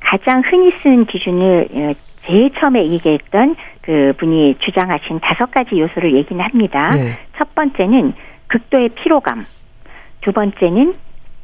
가장 0.00 0.42
흔히 0.44 0.72
쓰는 0.82 1.06
기준을 1.06 1.68
어, 1.72 1.92
제일 2.26 2.50
처음에 2.60 2.84
얘기했던 2.84 3.56
그 3.80 4.12
분이 4.18 4.56
주장하신 4.60 5.20
다섯 5.20 5.50
가지 5.50 5.80
요소를 5.80 6.14
얘기는 6.16 6.44
합니다. 6.44 6.90
네. 6.90 7.18
첫 7.38 7.54
번째는 7.54 8.12
극도의 8.48 8.90
피로감, 8.90 9.42
두 10.20 10.32
번째는 10.32 10.94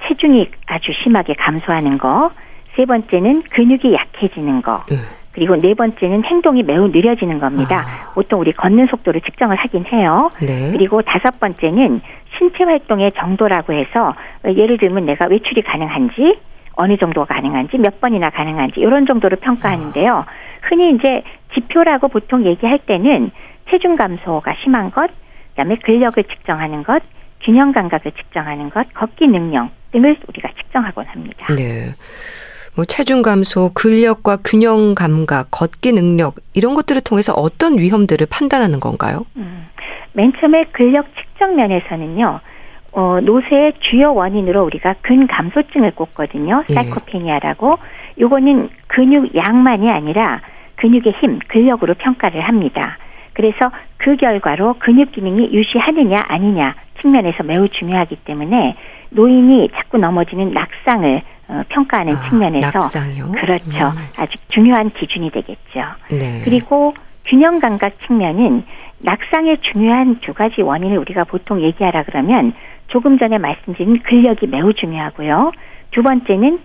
체중이 0.07 0.49
아주 0.67 0.93
심하게 1.03 1.35
감소하는 1.35 1.99
거, 1.99 2.31
세 2.75 2.85
번째는 2.85 3.43
근육이 3.51 3.95
약해지는 3.95 4.63
거, 4.63 4.85
네. 4.89 4.97
그리고 5.33 5.55
네 5.57 5.75
번째는 5.75 6.25
행동이 6.25 6.63
매우 6.63 6.89
느려지는 6.89 7.39
겁니다. 7.39 7.85
아. 7.87 8.13
보통 8.15 8.41
우리 8.41 8.53
걷는 8.53 8.87
속도를 8.87 9.21
측정을 9.21 9.57
하긴 9.57 9.85
해요. 9.93 10.31
네. 10.41 10.73
그리고 10.73 11.03
다섯 11.03 11.39
번째는 11.39 12.01
신체 12.39 12.65
활동의 12.65 13.13
정도라고 13.13 13.75
해서 13.75 14.15
예를 14.47 14.79
들면 14.79 15.05
내가 15.05 15.27
외출이 15.27 15.63
가능한지 15.63 16.39
어느 16.75 16.97
정도가 16.97 17.35
가능한지 17.35 17.79
몇 17.79 18.01
번이나 18.01 18.31
가능한지 18.31 18.81
이런 18.81 19.07
정도로 19.07 19.37
평가하는데요. 19.37 20.15
아. 20.15 20.27
흔히 20.63 20.91
이제 20.93 21.23
지표라고 21.55 22.09
보통 22.09 22.45
얘기할 22.47 22.79
때는 22.81 23.31
체중 23.71 23.97
감소가 23.97 24.55
심한 24.63 24.91
것, 24.91 25.11
그다음에 25.51 25.77
근력을 25.77 26.23
측정하는 26.23 26.83
것, 26.83 27.03
균형 27.47 27.71
감각을 27.71 28.11
측정하는 28.11 28.71
것, 28.71 28.93
걷기 28.93 29.29
능력 29.29 29.71
등을 29.93 30.17
우리가 30.29 30.49
측정하곤 30.57 31.07
합니다. 31.07 31.47
네. 31.55 31.93
뭐 32.75 32.85
체중 32.85 33.23
감소, 33.23 33.71
근력과 33.73 34.39
균형 34.45 34.97
감각, 34.97 35.53
걷기 35.53 35.93
능력 35.93 36.35
이런 36.55 36.75
것들을 36.75 37.01
통해서 37.03 37.33
어떤 37.35 37.79
위험들을 37.79 38.27
판단하는 38.29 38.81
건가요? 38.81 39.25
음, 39.37 39.69
맨 40.13 40.33
처음에 40.41 40.65
근력 40.73 41.07
측정 41.15 41.55
면에서는요. 41.55 42.41
어, 42.93 43.21
노쇠의 43.23 43.75
주요 43.79 44.13
원인으로 44.13 44.65
우리가 44.65 44.97
근감소증을 45.03 45.93
꼽거든요. 45.93 46.65
예. 46.69 46.75
사이코페니아라고. 46.75 47.79
요거는 48.19 48.71
근육 48.89 49.37
양만이 49.37 49.89
아니라 49.89 50.41
근육의 50.77 51.13
힘, 51.21 51.39
근력으로 51.47 51.95
평가를 51.95 52.41
합니다. 52.41 52.99
그래서 53.35 53.71
그 53.99 54.17
결과로 54.17 54.75
근육 54.79 55.13
기능이 55.13 55.53
유지하느냐 55.53 56.25
아니냐 56.27 56.75
측면에서 57.01 57.43
매우 57.43 57.69
중요하기 57.69 58.17
때문에 58.25 58.75
노인이 59.11 59.69
자꾸 59.75 59.99
넘어지는 59.99 60.53
낙상을 60.53 61.23
어, 61.49 61.63
평가하는 61.69 62.15
아, 62.17 62.29
측면에서 62.29 62.79
낙상요? 62.79 63.33
그렇죠. 63.33 63.71
음. 63.71 64.09
아주 64.17 64.37
중요한 64.49 64.91
기준이 64.91 65.31
되겠죠. 65.31 65.81
네. 66.11 66.41
그리고 66.45 66.95
균형 67.27 67.61
감각 67.61 67.93
측면은 68.07 68.65
낙상의 68.99 69.59
중요한 69.73 70.21
두 70.21 70.33
가지 70.35 70.63
원인을 70.63 70.99
우리가 70.99 71.25
보통 71.25 71.61
얘기하라 71.63 72.03
그러면 72.05 72.53
조금 72.89 73.19
전에 73.19 73.39
말씀드린 73.39 74.01
근력이 74.03 74.47
매우 74.49 74.73
중요하고요. 74.73 75.53
두 75.93 76.03
번째는 76.03 76.59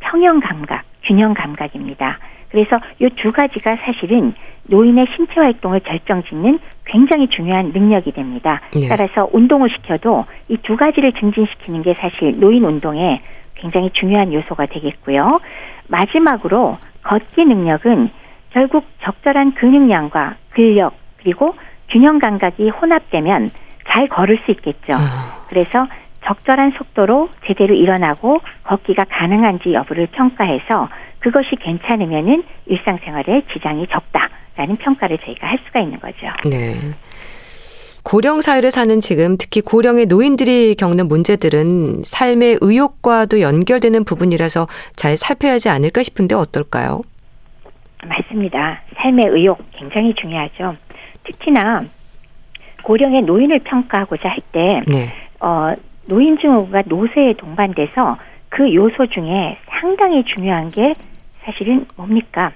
평형 0.00 0.40
감각, 0.40 0.84
균형 1.04 1.34
감각입니다. 1.34 2.18
그래서 2.50 2.78
이 3.00 3.08
두 3.16 3.32
가지가 3.32 3.76
사실은 3.84 4.34
노인의 4.68 5.06
신체 5.16 5.34
활동을 5.34 5.80
결정짓는 5.80 6.58
굉장히 6.84 7.28
중요한 7.28 7.72
능력이 7.72 8.12
됩니다. 8.12 8.60
네. 8.74 8.88
따라서 8.88 9.28
운동을 9.32 9.68
시켜도 9.70 10.24
이 10.48 10.56
두 10.62 10.76
가지를 10.76 11.12
증진시키는 11.12 11.82
게 11.82 11.94
사실 11.94 12.38
노인 12.38 12.64
운동의 12.64 13.20
굉장히 13.54 13.90
중요한 13.92 14.32
요소가 14.32 14.66
되겠고요. 14.66 15.38
마지막으로 15.88 16.78
걷기 17.02 17.44
능력은 17.44 18.10
결국 18.50 18.84
적절한 19.02 19.54
근육량과 19.54 20.36
근력 20.50 20.94
그리고 21.18 21.54
균형 21.90 22.18
감각이 22.18 22.68
혼합되면 22.68 23.50
잘 23.90 24.08
걸을 24.08 24.38
수 24.44 24.50
있겠죠. 24.52 24.92
아. 24.94 25.38
그래서 25.48 25.86
적절한 26.24 26.72
속도로 26.76 27.30
제대로 27.46 27.74
일어나고 27.74 28.40
걷기가 28.64 29.04
가능한지 29.08 29.72
여부를 29.72 30.08
평가해서 30.12 30.88
그것이 31.20 31.56
괜찮으면은 31.56 32.44
일상생활에 32.66 33.42
지장이 33.52 33.86
적다 33.88 34.28
라는 34.58 34.76
평가를 34.76 35.18
저희가 35.18 35.46
할 35.46 35.58
수가 35.64 35.80
있는 35.80 36.00
거죠. 36.00 36.26
네. 36.50 36.74
고령 38.02 38.40
사회를 38.40 38.72
사는 38.72 39.00
지금 39.00 39.36
특히 39.38 39.60
고령의 39.60 40.06
노인들이 40.06 40.74
겪는 40.74 41.06
문제들은 41.06 42.02
삶의 42.02 42.58
의욕과도 42.60 43.40
연결되는 43.40 44.04
부분이라서 44.04 44.66
잘 44.96 45.16
살펴야 45.16 45.52
하지 45.52 45.68
않을까 45.68 46.02
싶은데 46.02 46.34
어떨까요? 46.34 47.02
맞습니다. 48.04 48.82
삶의 48.96 49.26
의욕 49.28 49.58
굉장히 49.72 50.12
중요하죠. 50.14 50.76
특히나 51.24 51.84
고령의 52.82 53.22
노인을 53.22 53.60
평가하고자 53.60 54.28
할때 54.28 54.82
네. 54.88 55.12
어, 55.40 55.72
노인 56.06 56.38
증후가 56.38 56.82
노쇠에 56.84 57.34
동반돼서 57.34 58.16
그 58.48 58.74
요소 58.74 59.06
중에 59.08 59.58
상당히 59.68 60.24
중요한 60.24 60.70
게 60.70 60.94
사실은 61.44 61.86
뭡니까? 61.96 62.52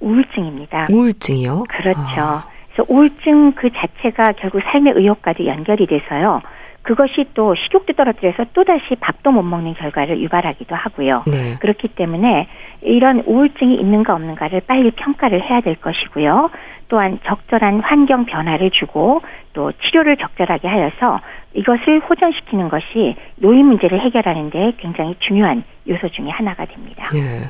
우울증입니다. 0.00 0.88
우울증이요? 0.90 1.64
그렇죠. 1.68 2.00
아. 2.00 2.40
그래서 2.72 2.84
우울증 2.88 3.52
그 3.52 3.70
자체가 3.70 4.32
결국 4.32 4.62
삶의 4.62 4.94
의욕까지 4.96 5.46
연결이 5.46 5.86
돼서요. 5.86 6.40
그것이 6.82 7.26
또 7.34 7.54
식욕도 7.54 7.92
떨어뜨려서 7.92 8.46
또다시 8.54 8.94
밥도 8.98 9.30
못 9.30 9.42
먹는 9.42 9.74
결과를 9.74 10.22
유발하기도 10.22 10.74
하고요. 10.74 11.24
네. 11.26 11.56
그렇기 11.60 11.88
때문에 11.88 12.48
이런 12.82 13.22
우울증이 13.26 13.74
있는가 13.74 14.14
없는가를 14.14 14.62
빨리 14.66 14.90
평가를 14.92 15.42
해야 15.42 15.60
될 15.60 15.76
것이고요. 15.76 16.50
또한 16.88 17.20
적절한 17.24 17.80
환경 17.80 18.24
변화를 18.24 18.70
주고 18.70 19.20
또 19.52 19.72
치료를 19.72 20.16
적절하게 20.16 20.66
하여서 20.66 21.20
이것을 21.54 22.00
호전시키는 22.00 22.68
것이 22.68 23.14
노인 23.36 23.66
문제를 23.66 24.00
해결하는 24.00 24.50
데 24.50 24.72
굉장히 24.78 25.14
중요한 25.20 25.62
요소 25.86 26.08
중의 26.08 26.32
하나가 26.32 26.64
됩니다. 26.64 27.10
네. 27.12 27.42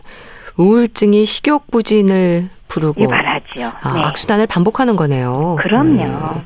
우울증이 0.61 1.25
식욕 1.25 1.70
부진을 1.70 2.49
부르고 2.68 3.03
유발하죠. 3.03 3.73
아, 3.83 3.94
네. 3.94 4.03
악순환을 4.03 4.46
반복하는 4.46 4.94
거네요. 4.94 5.57
그럼요. 5.61 5.94
네. 5.94 6.42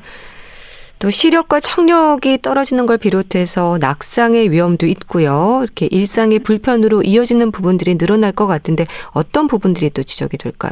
또 0.99 1.09
시력과 1.09 1.59
청력이 1.59 2.41
떨어지는 2.41 2.85
걸 2.85 2.97
비롯해서 2.97 3.77
낙상의 3.81 4.49
위험도 4.51 4.85
있고요. 4.87 5.59
이렇게 5.63 5.87
일상의 5.91 6.39
불편으로 6.39 7.01
이어지는 7.03 7.51
부분들이 7.51 7.97
늘어날 7.97 8.31
것 8.31 8.47
같은데 8.47 8.85
어떤 9.13 9.47
부분들이 9.47 9.89
또 9.89 10.03
지적이 10.03 10.37
될까요? 10.37 10.71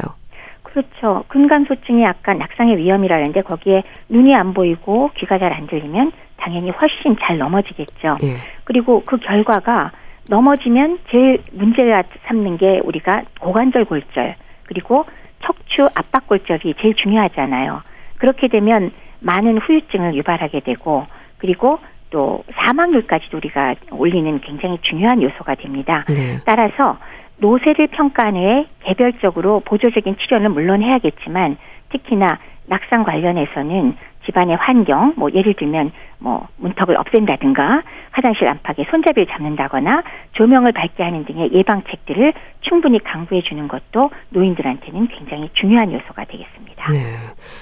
그렇죠. 0.62 1.24
근감소증이 1.28 2.04
아까 2.06 2.32
낙상의 2.34 2.78
위험이라는데 2.78 3.42
거기에 3.42 3.82
눈이 4.08 4.34
안 4.34 4.54
보이고 4.54 5.10
귀가 5.18 5.38
잘 5.38 5.52
안 5.52 5.66
들리면 5.66 6.10
당연히 6.38 6.70
훨씬 6.70 7.16
잘 7.20 7.38
넘어지겠죠. 7.38 8.16
예. 8.24 8.36
그리고 8.64 9.02
그 9.04 9.18
결과가 9.18 9.92
넘어지면 10.28 10.98
제일 11.10 11.42
문제가 11.52 12.02
삼는 12.26 12.56
게 12.56 12.80
우리가 12.84 13.22
고관절 13.40 13.84
골절 13.84 14.36
그리고 14.64 15.04
척추 15.42 15.84
압박 15.94 16.26
골절이 16.26 16.74
제일 16.80 16.94
중요하잖아요. 16.94 17.82
그렇게 18.18 18.48
되면 18.48 18.90
많은 19.20 19.58
후유증을 19.58 20.14
유발하게 20.14 20.60
되고 20.60 21.06
그리고 21.38 21.78
또 22.10 22.44
사망률까지도 22.54 23.36
우리가 23.36 23.74
올리는 23.90 24.40
굉장히 24.40 24.78
중요한 24.82 25.20
요소가 25.20 25.56
됩니다. 25.56 26.04
네. 26.08 26.40
따라서 26.44 26.98
노쇠를 27.38 27.88
평가한 27.88 28.36
후에 28.36 28.66
개별적으로 28.84 29.60
보조적인 29.60 30.16
치료는 30.18 30.52
물론 30.52 30.82
해야겠지만 30.82 31.56
특히나 31.90 32.38
낙상 32.66 33.02
관련해서는 33.02 33.96
집안의 34.26 34.56
환경, 34.56 35.14
뭐 35.16 35.30
예를 35.32 35.54
들면 35.54 35.92
뭐 36.18 36.48
문턱을 36.56 36.96
없앤다든가 36.96 37.82
화장실 38.12 38.48
안팎에 38.48 38.86
손잡이를 38.90 39.26
잡는다거나 39.26 40.02
조명을 40.32 40.72
밝게 40.72 41.02
하는 41.02 41.24
등의 41.24 41.52
예방책들을 41.52 42.32
충분히 42.62 43.02
강구해 43.02 43.42
주는 43.42 43.68
것도 43.68 44.10
노인들한테는 44.30 45.08
굉장히 45.08 45.50
중요한 45.54 45.92
요소가 45.92 46.24
되겠습니다. 46.24 46.90
네. 46.90 47.16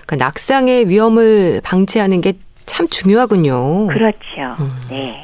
그러니까 0.06 0.24
낙상의 0.24 0.88
위험을 0.88 1.60
방지하는 1.64 2.20
게 2.20 2.32
참 2.66 2.86
중요하군요. 2.86 3.88
그렇죠. 3.88 4.16
음. 4.60 4.72
네. 4.88 5.22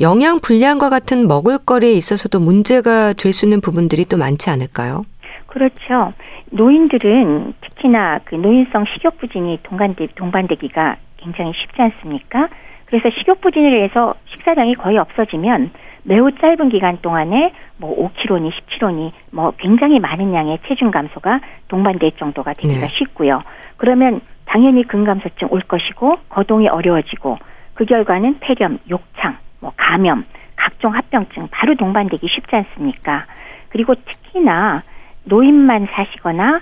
영양 0.00 0.40
불량과 0.40 0.90
같은 0.90 1.26
먹을거리에 1.28 1.92
있어서도 1.92 2.40
문제가 2.40 3.12
될 3.12 3.32
수 3.32 3.46
있는 3.46 3.60
부분들이 3.60 4.04
또 4.04 4.16
많지 4.16 4.50
않을까요? 4.50 5.04
그렇죠. 5.54 6.12
노인들은 6.50 7.54
특히나 7.60 8.18
그 8.24 8.34
노인성 8.34 8.86
식욕 8.92 9.18
부진이 9.18 9.60
동반되, 9.62 10.08
동반되기가 10.16 10.96
굉장히 11.18 11.52
쉽지 11.54 11.80
않습니까? 11.80 12.48
그래서 12.86 13.08
식욕 13.16 13.40
부진을 13.40 13.84
해서 13.84 14.14
식사량이 14.34 14.74
거의 14.74 14.98
없어지면 14.98 15.70
매우 16.02 16.32
짧은 16.32 16.70
기간 16.70 16.98
동안에 17.00 17.52
뭐 17.76 17.96
5kg니 17.96 18.50
17kg니 18.50 19.12
뭐 19.30 19.52
굉장히 19.56 20.00
많은 20.00 20.34
양의 20.34 20.58
체중 20.66 20.90
감소가 20.90 21.40
동반될 21.68 22.16
정도가 22.18 22.54
되기가 22.54 22.88
네. 22.88 22.92
쉽고요. 22.98 23.44
그러면 23.76 24.22
당연히 24.46 24.82
근감소증 24.82 25.48
올 25.52 25.60
것이고 25.60 26.16
거동이 26.30 26.66
어려워지고 26.66 27.38
그 27.74 27.84
결과는 27.84 28.40
폐렴, 28.40 28.80
욕창, 28.90 29.38
뭐 29.60 29.72
감염, 29.76 30.24
각종 30.56 30.92
합병증 30.96 31.46
바로 31.52 31.76
동반되기 31.76 32.26
쉽지 32.26 32.56
않습니까? 32.56 33.26
그리고 33.68 33.94
특히나 33.94 34.82
노인만 35.24 35.88
사시거나 35.90 36.60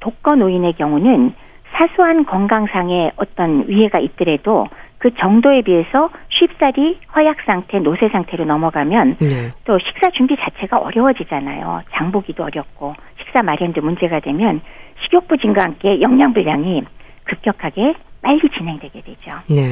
독거 0.00 0.36
노인의 0.36 0.74
경우는 0.74 1.34
사소한 1.72 2.24
건강상의 2.24 3.12
어떤 3.16 3.68
위해가 3.68 3.98
있더라도 3.98 4.66
그 4.98 5.14
정도에 5.14 5.62
비해서 5.62 6.10
쉽사리 6.30 6.98
허약 7.14 7.42
상태, 7.44 7.78
노쇠 7.78 8.08
상태로 8.08 8.44
넘어가면 8.44 9.16
네. 9.20 9.52
또 9.64 9.78
식사 9.78 10.10
준비 10.10 10.36
자체가 10.36 10.78
어려워지잖아요. 10.78 11.82
장보기도 11.92 12.44
어렵고 12.44 12.94
식사 13.18 13.42
마련도 13.42 13.82
문제가 13.82 14.20
되면 14.20 14.60
식욕부 15.04 15.36
진과 15.36 15.64
함께 15.64 16.00
영양 16.00 16.32
불량이 16.32 16.82
급격하게 17.24 17.94
빨리 18.22 18.40
진행되게 18.56 19.02
되죠. 19.02 19.32
네. 19.48 19.62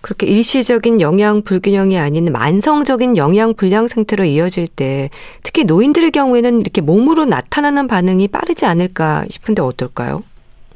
그렇게 0.00 0.26
일시적인 0.26 1.00
영양 1.00 1.42
불균형이 1.42 1.98
아닌 1.98 2.26
만성적인 2.32 3.16
영양 3.16 3.54
불량 3.54 3.86
상태로 3.86 4.24
이어질 4.24 4.66
때 4.68 5.08
특히 5.42 5.64
노인들의 5.64 6.10
경우에는 6.12 6.60
이렇게 6.60 6.80
몸으로 6.80 7.24
나타나는 7.24 7.86
반응이 7.86 8.28
빠르지 8.28 8.66
않을까 8.66 9.24
싶은데 9.28 9.62
어떨까요? 9.62 10.22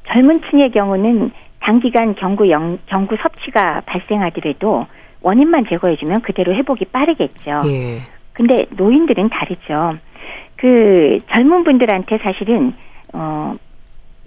젊은 0.09 0.41
층의 0.51 0.73
경우는 0.73 1.31
단기간 1.61 2.15
경구 2.17 2.51
영, 2.51 2.79
경구 2.87 3.17
섭취가 3.23 3.83
발생하더라도 3.87 4.87
원인만 5.23 5.67
제거해주면 5.69 6.23
그대로 6.23 6.55
회복이 6.55 6.87
빠르겠죠. 6.87 7.63
예. 7.67 8.01
근데 8.33 8.67
노인들은 8.71 9.29
다르죠. 9.29 9.99
그 10.57 11.21
젊은 11.31 11.65
분들한테 11.65 12.19
사실은 12.19 12.75
어 13.13 13.55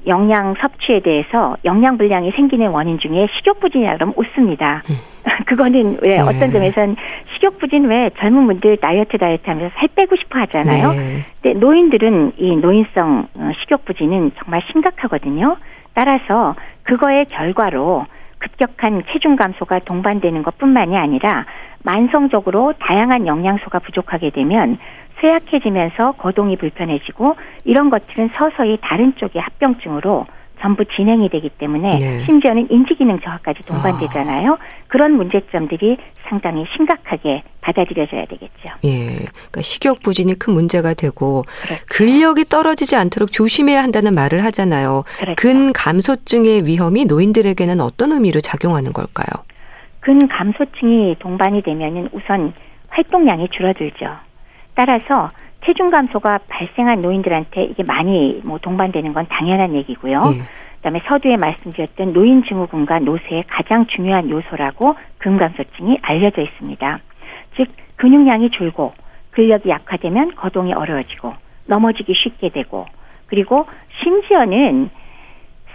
영양 0.07 0.53
섭취에 0.59 0.99
대해서 1.01 1.57
영양 1.65 1.97
불량이 1.97 2.31
생기는 2.31 2.69
원인 2.69 2.99
중에 2.99 3.27
식욕 3.37 3.59
부진이라 3.59 3.95
그러면 3.95 4.13
웃습니다. 4.17 4.83
음. 4.89 4.95
그거는 5.47 5.99
왜 6.05 6.15
네. 6.15 6.19
어떤 6.21 6.51
점에선 6.51 6.95
식욕 7.33 7.57
부진 7.59 7.85
왜 7.85 8.09
젊은 8.19 8.45
분들 8.45 8.77
다이어트 8.77 9.17
다이어트 9.17 9.43
하면서 9.45 9.73
살 9.77 9.89
빼고 9.95 10.15
싶어 10.15 10.39
하잖아요. 10.39 10.91
네. 10.91 11.19
근데 11.41 11.59
노인들은 11.59 12.33
이 12.37 12.55
노인성 12.55 13.27
어, 13.35 13.51
식욕 13.61 13.85
부진은 13.85 14.31
정말 14.37 14.61
심각하거든요. 14.71 15.57
따라서 15.93 16.55
그거의 16.83 17.25
결과로 17.25 18.05
급격한 18.37 19.03
체중 19.11 19.35
감소가 19.35 19.79
동반되는 19.79 20.43
것뿐만이 20.43 20.97
아니라 20.97 21.45
만성적으로 21.83 22.73
다양한 22.79 23.27
영양소가 23.27 23.79
부족하게 23.79 24.31
되면 24.31 24.77
쇠약해지면서 25.25 26.13
거동이 26.13 26.55
불편해지고 26.57 27.35
이런 27.63 27.89
것들은 27.89 28.29
서서히 28.35 28.77
다른 28.81 29.13
쪽의 29.15 29.41
합병증으로 29.41 30.27
전부 30.61 30.85
진행이 30.85 31.29
되기 31.29 31.49
때문에 31.49 31.97
네. 31.97 32.25
심지어는 32.25 32.67
인지기능 32.71 33.19
저하까지 33.19 33.63
동반되잖아요. 33.65 34.57
그런 34.87 35.11
문제점들이 35.13 35.97
상당히 36.29 36.65
심각하게 36.75 37.43
받아들여져야 37.61 38.25
되겠죠. 38.25 38.69
예. 38.85 39.15
그러니까 39.15 39.61
식욕 39.61 40.01
부진이 40.01 40.39
큰 40.39 40.53
문제가 40.53 40.93
되고 40.93 41.43
그렇죠. 41.63 41.83
근력이 41.89 42.45
떨어지지 42.45 42.95
않도록 42.95 43.31
조심해야 43.31 43.83
한다는 43.83 44.15
말을 44.15 44.43
하잖아요. 44.45 45.03
그렇죠. 45.19 45.35
근감소증의 45.35 46.65
위험이 46.65 47.05
노인들에게는 47.05 47.81
어떤 47.81 48.13
의미로 48.13 48.39
작용하는 48.39 48.93
걸까요? 48.93 49.43
근감소증이 49.99 51.17
동반이 51.19 51.63
되면은 51.63 52.09
우선 52.13 52.53
활동량이 52.89 53.49
줄어들죠. 53.49 54.05
따라서 54.75 55.31
체중 55.65 55.89
감소가 55.89 56.39
발생한 56.47 57.01
노인들한테 57.01 57.63
이게 57.63 57.83
많이 57.83 58.41
뭐 58.45 58.59
동반되는 58.59 59.13
건 59.13 59.25
당연한 59.27 59.73
얘기고요. 59.73 60.19
예. 60.35 60.41
그다음에 60.75 61.01
서두에 61.07 61.35
말씀드렸던 61.37 62.13
노인 62.13 62.43
증후군과 62.43 62.99
노쇠의 62.99 63.45
가장 63.47 63.87
중요한 63.87 64.29
요소라고 64.29 64.95
근감소증이 65.17 65.97
알려져 66.03 66.43
있습니다. 66.43 66.99
즉 67.55 67.67
근육량이 67.95 68.51
줄고 68.51 68.93
근력이 69.31 69.69
약화되면 69.69 70.35
거동이 70.35 70.73
어려워지고 70.73 71.33
넘어지기 71.65 72.13
쉽게 72.13 72.49
되고 72.49 72.85
그리고 73.25 73.65
심지어는 74.03 74.91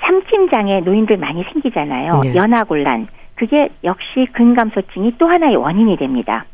삼킴장애 0.00 0.80
노인들 0.80 1.16
많이 1.16 1.42
생기잖아요. 1.44 2.20
네. 2.20 2.34
연하곤란 2.36 3.08
그게 3.34 3.68
역시 3.82 4.26
근감소증이 4.32 5.16
또 5.18 5.26
하나의 5.26 5.56
원인이 5.56 5.96
됩니다. 5.96 6.44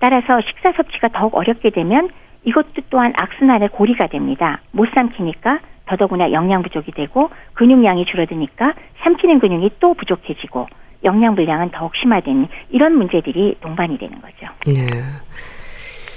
따라서 0.00 0.40
식사 0.46 0.72
섭취가 0.72 1.08
더욱 1.08 1.34
어렵게 1.34 1.70
되면 1.70 2.10
이것도 2.44 2.82
또한 2.90 3.12
악순환의 3.16 3.70
고리가 3.70 4.06
됩니다. 4.08 4.60
못 4.70 4.88
삼키니까 4.94 5.60
더더구나 5.86 6.32
영양 6.32 6.62
부족이 6.62 6.92
되고 6.92 7.30
근육량이 7.54 8.06
줄어드니까 8.06 8.74
삼키는 9.02 9.40
근육이 9.40 9.70
또 9.80 9.94
부족해지고 9.94 10.68
영양 11.04 11.34
불량은 11.34 11.70
더욱 11.70 11.92
심화되는 11.96 12.48
이런 12.70 12.96
문제들이 12.96 13.56
동반이 13.60 13.98
되는 13.98 14.20
거죠. 14.20 14.46
네. 14.66 15.02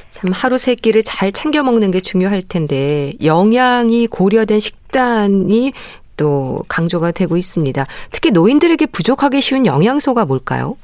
참 0.09 0.31
하루 0.33 0.57
세 0.57 0.75
끼를 0.75 1.03
잘 1.03 1.31
챙겨 1.31 1.63
먹는 1.63 1.91
게 1.91 2.01
중요할 2.01 2.41
텐데 2.47 3.13
영양이 3.23 4.07
고려된 4.07 4.59
식단이 4.59 5.71
또 6.17 6.63
강조가 6.67 7.11
되고 7.11 7.37
있습니다. 7.37 7.85
특히 8.11 8.31
노인들에게 8.31 8.87
부족하기 8.87 9.39
쉬운 9.39 9.65
영양소가 9.65 10.25
뭘까요? 10.25 10.75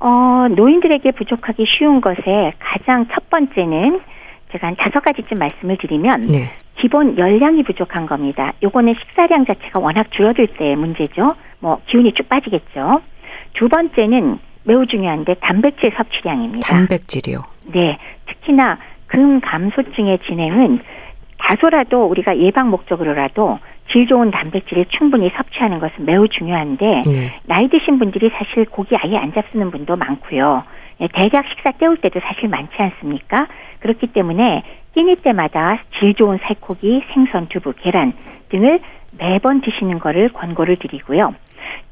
어, 0.00 0.46
노인들에게 0.48 1.10
부족하기 1.12 1.64
쉬운 1.66 2.00
것에 2.00 2.52
가장 2.58 3.06
첫 3.12 3.28
번째는 3.30 4.00
제가 4.52 4.68
한 4.68 4.76
다섯 4.76 5.00
가지쯤 5.00 5.38
말씀을 5.38 5.76
드리면 5.76 6.28
네. 6.28 6.50
기본 6.80 7.18
열량이 7.18 7.64
부족한 7.64 8.06
겁니다. 8.06 8.52
요거는 8.62 8.94
식사량 8.94 9.44
자체가 9.46 9.80
워낙 9.80 10.10
줄어들 10.12 10.46
때의 10.46 10.76
문제죠. 10.76 11.28
뭐 11.58 11.80
기운이 11.86 12.12
쭉 12.14 12.28
빠지겠죠. 12.28 13.02
두 13.54 13.68
번째는 13.68 14.38
매우 14.64 14.86
중요한데 14.86 15.34
단백질 15.40 15.92
섭취량입니다. 15.96 16.68
단백질이요. 16.68 17.42
네, 17.72 17.98
특히나 18.26 18.78
근감소증의 19.06 20.20
진행은 20.28 20.80
다소라도 21.38 22.04
우리가 22.06 22.36
예방 22.38 22.70
목적으로라도 22.70 23.58
질 23.90 24.06
좋은 24.06 24.30
단백질을 24.30 24.86
충분히 24.90 25.30
섭취하는 25.34 25.78
것은 25.78 26.04
매우 26.04 26.28
중요한데 26.28 27.04
네. 27.06 27.40
나이 27.44 27.68
드신 27.68 27.98
분들이 27.98 28.30
사실 28.30 28.66
고기 28.66 28.96
아예 28.96 29.16
안 29.16 29.32
잡수는 29.32 29.70
분도 29.70 29.96
많고요. 29.96 30.64
예, 31.00 31.08
대략 31.08 31.46
식사 31.48 31.70
때울 31.72 31.96
때도 31.98 32.20
사실 32.20 32.48
많지 32.48 32.74
않습니까? 32.76 33.46
그렇기 33.80 34.08
때문에 34.08 34.62
끼니 34.94 35.16
때마다 35.16 35.78
질 35.98 36.14
좋은 36.14 36.38
살코기, 36.42 37.04
생선, 37.12 37.48
두부, 37.48 37.74
계란 37.78 38.12
등을 38.48 38.80
매번 39.18 39.60
드시는 39.60 39.98
거를 40.00 40.28
권고를 40.30 40.76
드리고요. 40.76 41.34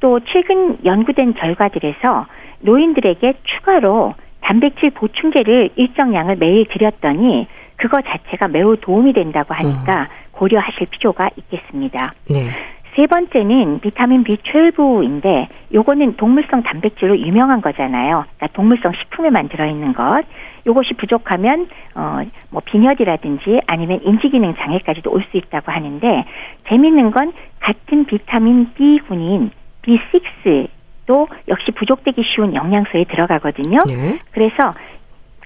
또 0.01 0.20
최근 0.20 0.78
연구된 0.84 1.34
결과들에서 1.34 2.26
노인들에게 2.61 3.34
추가로 3.44 4.14
단백질 4.40 4.90
보충제를 4.90 5.70
일정량을 5.76 6.36
매일 6.36 6.66
드렸더니 6.68 7.47
그거 7.76 8.01
자체가 8.01 8.49
매우 8.49 8.76
도움이 8.76 9.12
된다고 9.12 9.55
하니까 9.55 10.09
고려하실 10.37 10.87
필요가 10.91 11.30
있겠습니다. 11.37 12.12
네. 12.28 12.51
세 12.95 13.07
번째는 13.07 13.80
비타민 13.80 14.24
B12인데 14.24 15.49
요거는 15.74 16.16
동물성 16.16 16.62
단백질로 16.62 17.18
유명한 17.18 17.61
거잖아요. 17.61 18.24
그러니까 18.37 18.47
동물성 18.55 18.93
식품에만 18.93 19.49
들어있는 19.51 19.93
것. 19.93 20.24
요것이 20.66 20.95
부족하면 20.95 21.68
어뭐 21.95 22.62
빈혈이라든지 22.64 23.61
아니면 23.66 24.01
인지 24.03 24.30
기능 24.30 24.55
장애까지도 24.55 25.11
올 25.12 25.22
수 25.30 25.37
있다고 25.37 25.72
하는데 25.72 26.24
재밌는 26.68 27.11
건 27.11 27.32
같은 27.61 28.07
비타민 28.07 28.72
B군인 28.74 29.51
B6도 29.82 31.28
역시 31.49 31.72
부족되기 31.72 32.22
쉬운 32.34 32.55
영양소에 32.55 33.05
들어가거든요. 33.05 33.84
네. 33.87 34.18
그래서 34.30 34.74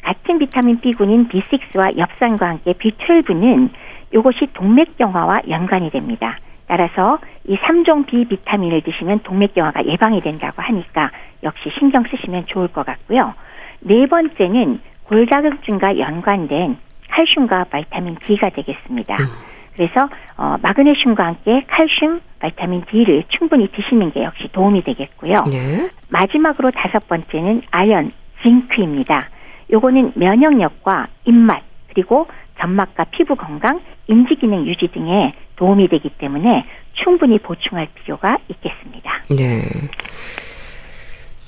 같은 0.03 0.39
비타민 0.39 0.79
B군인 0.81 1.29
B6와 1.29 1.99
엽산과 1.99 2.49
함께 2.49 2.73
B12는 2.75 3.71
이것이 4.13 4.47
동맥경화와 4.53 5.43
연관이 5.49 5.91
됩니다. 5.91 6.39
따라서 6.67 7.19
이 7.47 7.57
3종 7.57 8.07
B 8.07 8.25
비타민을 8.27 8.83
드시면 8.83 9.21
동맥경화가 9.21 9.87
예방이 9.87 10.21
된다고 10.21 10.63
하니까 10.63 11.11
역시 11.43 11.71
신경 11.79 12.05
쓰시면 12.05 12.47
좋을 12.47 12.69
것 12.69 12.87
같고요. 12.87 13.35
네 13.81 14.07
번째는 14.07 14.81
골다공증과 15.05 15.99
연관된 15.99 16.77
칼슘과 17.11 17.65
바이타민 17.65 18.17
D가 18.23 18.51
되겠습니다. 18.51 19.17
음. 19.17 19.27
그래서 19.75 20.09
어, 20.37 20.57
마그네슘과 20.63 21.25
함께 21.25 21.65
칼슘, 21.67 22.21
바이타민 22.39 22.85
D를 22.85 23.25
충분히 23.31 23.67
드시는 23.73 24.13
게 24.13 24.23
역시 24.23 24.49
도움이 24.53 24.85
되겠고요. 24.85 25.45
네. 25.51 25.91
마지막으로 26.11 26.71
다섯 26.71 27.09
번째는 27.09 27.63
아연, 27.71 28.13
징크입니다. 28.43 29.29
요거는 29.73 30.13
면역력과 30.15 31.09
입맛 31.25 31.63
그리고 31.89 32.27
점막과 32.61 33.05
피부 33.11 33.35
건강, 33.37 33.81
인지 34.07 34.35
기능 34.37 34.67
유지 34.67 34.89
등에 34.89 35.35
도움이 35.57 35.89
되기 35.89 36.09
때문에 36.11 36.65
충분히 36.95 37.39
보충할 37.39 37.89
필요가 37.95 38.39
있겠습니다. 38.49 39.23
네. 39.31 39.63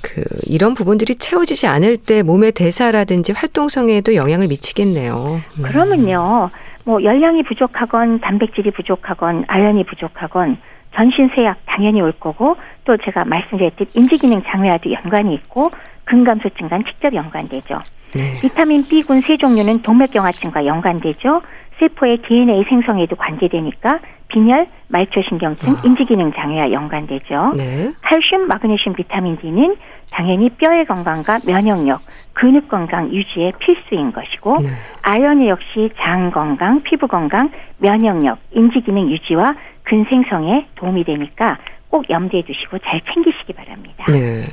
그 0.02 0.22
이런 0.46 0.74
부분들이 0.74 1.14
채워지지 1.14 1.66
않을 1.66 1.96
때 1.96 2.22
몸의 2.22 2.52
대사라든지 2.52 3.32
활동성에도 3.32 4.14
영향을 4.14 4.48
미치겠네요. 4.48 5.40
음. 5.58 5.62
그러면요, 5.62 6.50
뭐 6.84 7.02
열량이 7.02 7.44
부족하건 7.44 8.20
단백질이 8.20 8.72
부족하건 8.72 9.44
아연이 9.46 9.84
부족하건 9.84 10.58
전신 10.94 11.30
쇠약 11.34 11.58
당연히 11.66 12.00
올 12.00 12.12
거고 12.12 12.56
또 12.84 12.96
제가 12.98 13.24
말씀드렸듯 13.24 13.90
인지 13.94 14.18
기능 14.18 14.42
장애와도 14.42 14.90
연관이 14.92 15.34
있고 15.34 15.70
근감소증과는 16.04 16.84
직접 16.86 17.14
연관되죠. 17.14 17.80
네. 18.14 18.38
비타민 18.40 18.86
B군 18.86 19.20
세 19.22 19.36
종류는 19.36 19.82
동맥경화증과 19.82 20.66
연관되죠. 20.66 21.42
세포의 21.78 22.18
DNA 22.22 22.64
생성에도 22.68 23.16
관계되니까 23.16 24.00
빈혈, 24.28 24.66
말초신경증, 24.88 25.72
아. 25.72 25.82
인지기능 25.84 26.32
장애와 26.32 26.72
연관되죠. 26.72 27.52
네. 27.56 27.92
칼슘, 28.00 28.48
마그네슘, 28.48 28.94
비타민 28.94 29.36
D는 29.38 29.76
당연히 30.10 30.48
뼈의 30.50 30.86
건강과 30.86 31.40
면역력, 31.46 32.00
근육 32.32 32.68
건강 32.68 33.12
유지에 33.12 33.52
필수인 33.58 34.12
것이고 34.12 34.60
네. 34.62 34.68
아연이 35.02 35.48
역시 35.48 35.90
장 35.98 36.30
건강, 36.30 36.82
피부 36.82 37.08
건강, 37.08 37.50
면역력, 37.78 38.38
인지기능 38.52 39.10
유지와 39.10 39.54
근생성에 39.84 40.68
도움이 40.76 41.04
되니까 41.04 41.58
꼭 41.88 42.08
염두에 42.08 42.42
두시고 42.42 42.78
잘 42.78 43.00
챙기시기 43.12 43.52
바랍니다. 43.52 44.06
네. 44.10 44.44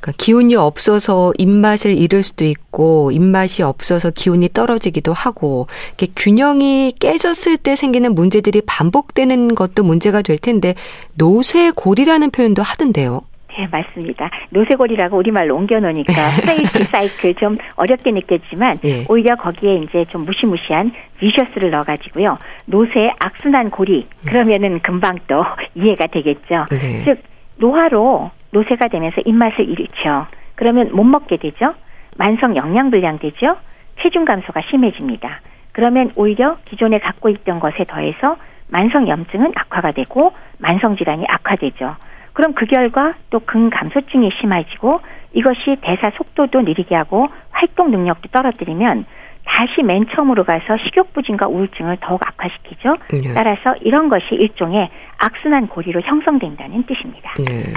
그러니까 0.00 0.16
기운이 0.16 0.54
없어서 0.54 1.32
입맛을 1.38 1.96
잃을 1.96 2.22
수도 2.22 2.44
있고 2.44 3.10
입맛이 3.10 3.62
없어서 3.62 4.10
기운이 4.10 4.50
떨어지기도 4.52 5.12
하고 5.12 5.66
이렇게 5.88 6.12
균형이 6.14 6.92
깨졌을 7.00 7.56
때 7.56 7.74
생기는 7.74 8.14
문제들이 8.14 8.62
반복되는 8.66 9.54
것도 9.54 9.82
문제가 9.82 10.22
될 10.22 10.38
텐데 10.38 10.74
노쇠골이라는 11.16 12.30
표현도 12.30 12.62
하던데요. 12.62 13.22
네, 13.58 13.66
맞습니다. 13.72 14.30
노쇠 14.50 14.75
고리라고 14.75 15.16
우리말로 15.16 15.56
옮겨놓으니까 15.56 16.12
frailty 16.46 16.84
cycle 16.84 17.34
좀 17.34 17.58
어렵게 17.74 18.12
느껴지지만 18.12 18.78
예. 18.84 19.04
오히려 19.08 19.34
거기에 19.34 19.78
이제 19.78 20.04
좀 20.10 20.24
무시무시한 20.24 20.92
vicious를 21.18 21.70
넣어가지고요. 21.70 22.38
노쇠 22.66 23.10
악순환 23.18 23.70
고리 23.70 24.06
그러면은 24.24 24.78
금방 24.78 25.16
또 25.26 25.44
이해가 25.74 26.06
되겠죠. 26.06 26.66
네. 26.70 27.02
즉 27.04 27.18
노화로 27.56 28.30
노쇠가 28.50 28.88
되면서 28.88 29.20
입맛을 29.24 29.68
잃죠. 29.68 30.26
그러면 30.54 30.90
못 30.92 31.04
먹게 31.04 31.36
되죠. 31.36 31.74
만성 32.16 32.56
영양 32.56 32.90
불량 32.90 33.18
되죠. 33.18 33.56
체중 34.02 34.24
감소가 34.24 34.62
심해집니다. 34.70 35.40
그러면 35.72 36.10
오히려 36.16 36.56
기존에 36.64 36.98
갖고 36.98 37.28
있던 37.28 37.60
것에 37.60 37.84
더해서 37.84 38.36
만성 38.68 39.08
염증은 39.08 39.52
악화가 39.54 39.92
되고 39.92 40.32
만성 40.58 40.96
질환이 40.96 41.24
악화되죠. 41.28 41.96
그럼 42.32 42.54
그 42.54 42.66
결과 42.66 43.14
또 43.30 43.40
근감소증이 43.40 44.30
심해지고 44.40 45.00
이것이 45.32 45.76
대사 45.80 46.10
속도도 46.16 46.62
느리게 46.62 46.94
하고 46.94 47.28
활동 47.50 47.90
능력도 47.90 48.28
떨어뜨리면 48.30 49.06
다시 49.44 49.82
맨 49.82 50.06
처음으로 50.14 50.44
가서 50.44 50.76
식욕부진과 50.84 51.48
우울증을 51.48 51.96
더욱 52.00 52.20
악화시키죠. 52.24 52.96
네. 53.10 53.34
따라서 53.34 53.74
이런 53.80 54.08
것이 54.08 54.26
일종의 54.32 54.90
악순환 55.16 55.68
고리로 55.68 56.02
형성된다는 56.02 56.84
뜻입니다. 56.84 57.32
네. 57.38 57.74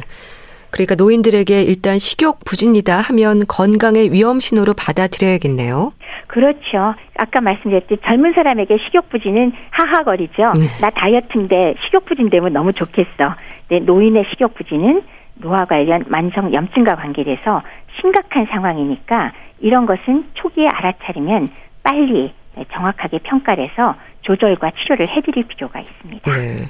그러니까 0.71 0.95
노인들에게 0.95 1.63
일단 1.63 1.99
식욕 1.99 2.39
부진이다 2.45 3.01
하면 3.01 3.43
건강의 3.47 4.11
위험 4.11 4.39
신호로 4.39 4.73
받아들여야겠네요. 4.73 5.93
그렇죠. 6.27 6.95
아까 7.17 7.41
말씀드렸듯이 7.41 7.99
젊은 8.05 8.33
사람에게 8.33 8.77
식욕부진은 8.85 9.51
하하거리죠. 9.71 10.53
네. 10.57 10.67
나 10.79 10.89
다이어트인데 10.89 11.75
식욕부진 11.83 12.29
되면 12.29 12.53
너무 12.53 12.71
좋겠어. 12.71 13.35
근데 13.67 13.85
노인의 13.85 14.25
식욕부진은 14.31 15.01
노화 15.35 15.65
관련 15.65 16.05
만성 16.07 16.53
염증과 16.53 16.95
관계돼서 16.95 17.61
심각한 17.99 18.45
상황이니까 18.45 19.33
이런 19.59 19.85
것은 19.85 20.25
초기에 20.35 20.67
알아차리면 20.67 21.47
빨리 21.83 22.33
정확하게 22.71 23.19
평가를 23.19 23.69
해서 23.69 23.95
조절과 24.21 24.71
치료를 24.81 25.07
해드릴 25.07 25.47
필요가 25.47 25.79
있습니다. 25.79 26.31
네. 26.31 26.65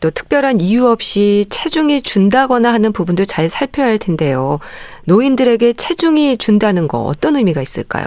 또 0.00 0.10
특별한 0.10 0.60
이유 0.60 0.86
없이 0.86 1.44
체중이 1.50 2.02
준다거나 2.02 2.72
하는 2.72 2.92
부분도 2.92 3.24
잘 3.24 3.48
살펴야 3.48 3.86
할 3.86 3.98
텐데요. 3.98 4.58
노인들에게 5.06 5.74
체중이 5.74 6.38
준다는 6.38 6.88
거 6.88 6.98
어떤 6.98 7.36
의미가 7.36 7.60
있을까요? 7.62 8.04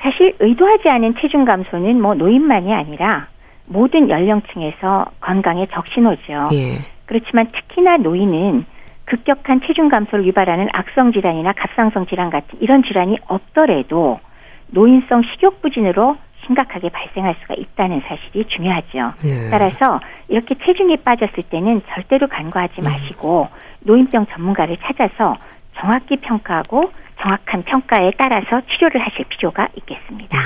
사실 0.00 0.36
의도하지 0.38 0.88
않은 0.88 1.14
체중 1.20 1.44
감소는 1.44 2.00
뭐 2.00 2.14
노인만이 2.14 2.72
아니라 2.72 3.28
모든 3.64 4.08
연령층에서 4.08 5.06
건강의 5.20 5.66
적신호죠. 5.72 6.48
예. 6.52 6.78
그렇지만 7.06 7.48
특히나 7.48 7.96
노인은 7.98 8.64
급격한 9.06 9.60
체중 9.66 9.88
감소를 9.88 10.26
유발하는 10.26 10.68
악성 10.72 11.12
질환이나 11.12 11.52
갑상선 11.52 12.06
질환 12.08 12.30
같은 12.30 12.58
이런 12.60 12.82
질환이 12.82 13.18
없더라도 13.26 14.20
노인성 14.68 15.22
식욕 15.22 15.62
부진으로 15.62 16.16
심각하게 16.46 16.88
발생할 16.88 17.36
수가 17.42 17.54
있다는 17.54 18.02
사실이 18.06 18.46
중요하죠. 18.48 19.12
네. 19.22 19.50
따라서 19.50 20.00
이렇게 20.28 20.54
체중이 20.64 20.98
빠졌을 20.98 21.42
때는 21.50 21.82
절대로 21.88 22.26
간과하지 22.28 22.82
마시고 22.82 23.48
노인병 23.80 24.26
전문가를 24.26 24.76
찾아서 24.82 25.36
정확히 25.80 26.16
평가하고 26.16 26.90
정확한 27.20 27.62
평가에 27.64 28.12
따라서 28.18 28.60
치료를 28.72 29.00
하실 29.00 29.24
필요가 29.28 29.68
있겠습니다. 29.74 30.38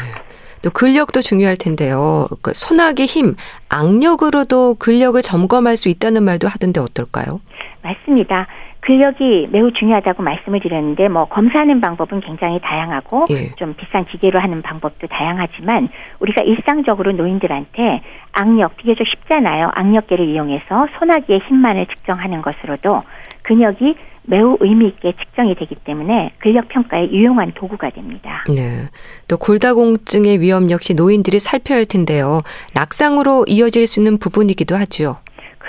또 0.62 0.70
근력도 0.70 1.20
중요할 1.22 1.56
텐데요. 1.56 2.26
그 2.42 2.52
손아귀 2.54 3.06
힘, 3.06 3.34
악력으로도 3.68 4.74
근력을 4.74 5.20
점검할 5.22 5.76
수 5.76 5.88
있다는 5.88 6.22
말도 6.22 6.48
하던데 6.48 6.80
어떨까요? 6.80 7.40
맞습니다. 7.82 8.46
근력이 8.80 9.48
매우 9.50 9.72
중요하다고 9.72 10.22
말씀을 10.22 10.60
드렸는데 10.60 11.08
뭐 11.08 11.26
검사하는 11.26 11.80
방법은 11.80 12.20
굉장히 12.20 12.60
다양하고 12.60 13.26
예. 13.30 13.54
좀 13.56 13.74
비싼 13.74 14.04
기계로 14.04 14.40
하는 14.40 14.62
방법도 14.62 15.06
다양하지만 15.06 15.88
우리가 16.20 16.42
일상적으로 16.42 17.12
노인들한테 17.12 18.02
악력 18.32 18.76
비교적 18.76 19.06
쉽잖아요. 19.06 19.70
악력계를 19.74 20.28
이용해서 20.28 20.86
손아귀의 20.98 21.40
힘만을 21.48 21.86
측정하는 21.86 22.42
것으로도 22.42 23.02
근력이 23.42 23.96
매우 24.22 24.56
의미 24.60 24.88
있게 24.88 25.12
측정이 25.12 25.54
되기 25.56 25.74
때문에 25.74 26.32
근력 26.38 26.68
평가에 26.68 27.10
유용한 27.10 27.52
도구가 27.54 27.90
됩니다. 27.90 28.44
네. 28.48 28.88
또 29.28 29.36
골다공증의 29.38 30.40
위험 30.40 30.70
역시 30.70 30.94
노인들이 30.94 31.38
살펴야 31.38 31.78
할 31.78 31.86
텐데요. 31.86 32.42
낙상으로 32.74 33.44
이어질 33.48 33.86
수 33.86 34.00
있는 34.00 34.18
부분이기도 34.18 34.76
하죠. 34.76 35.16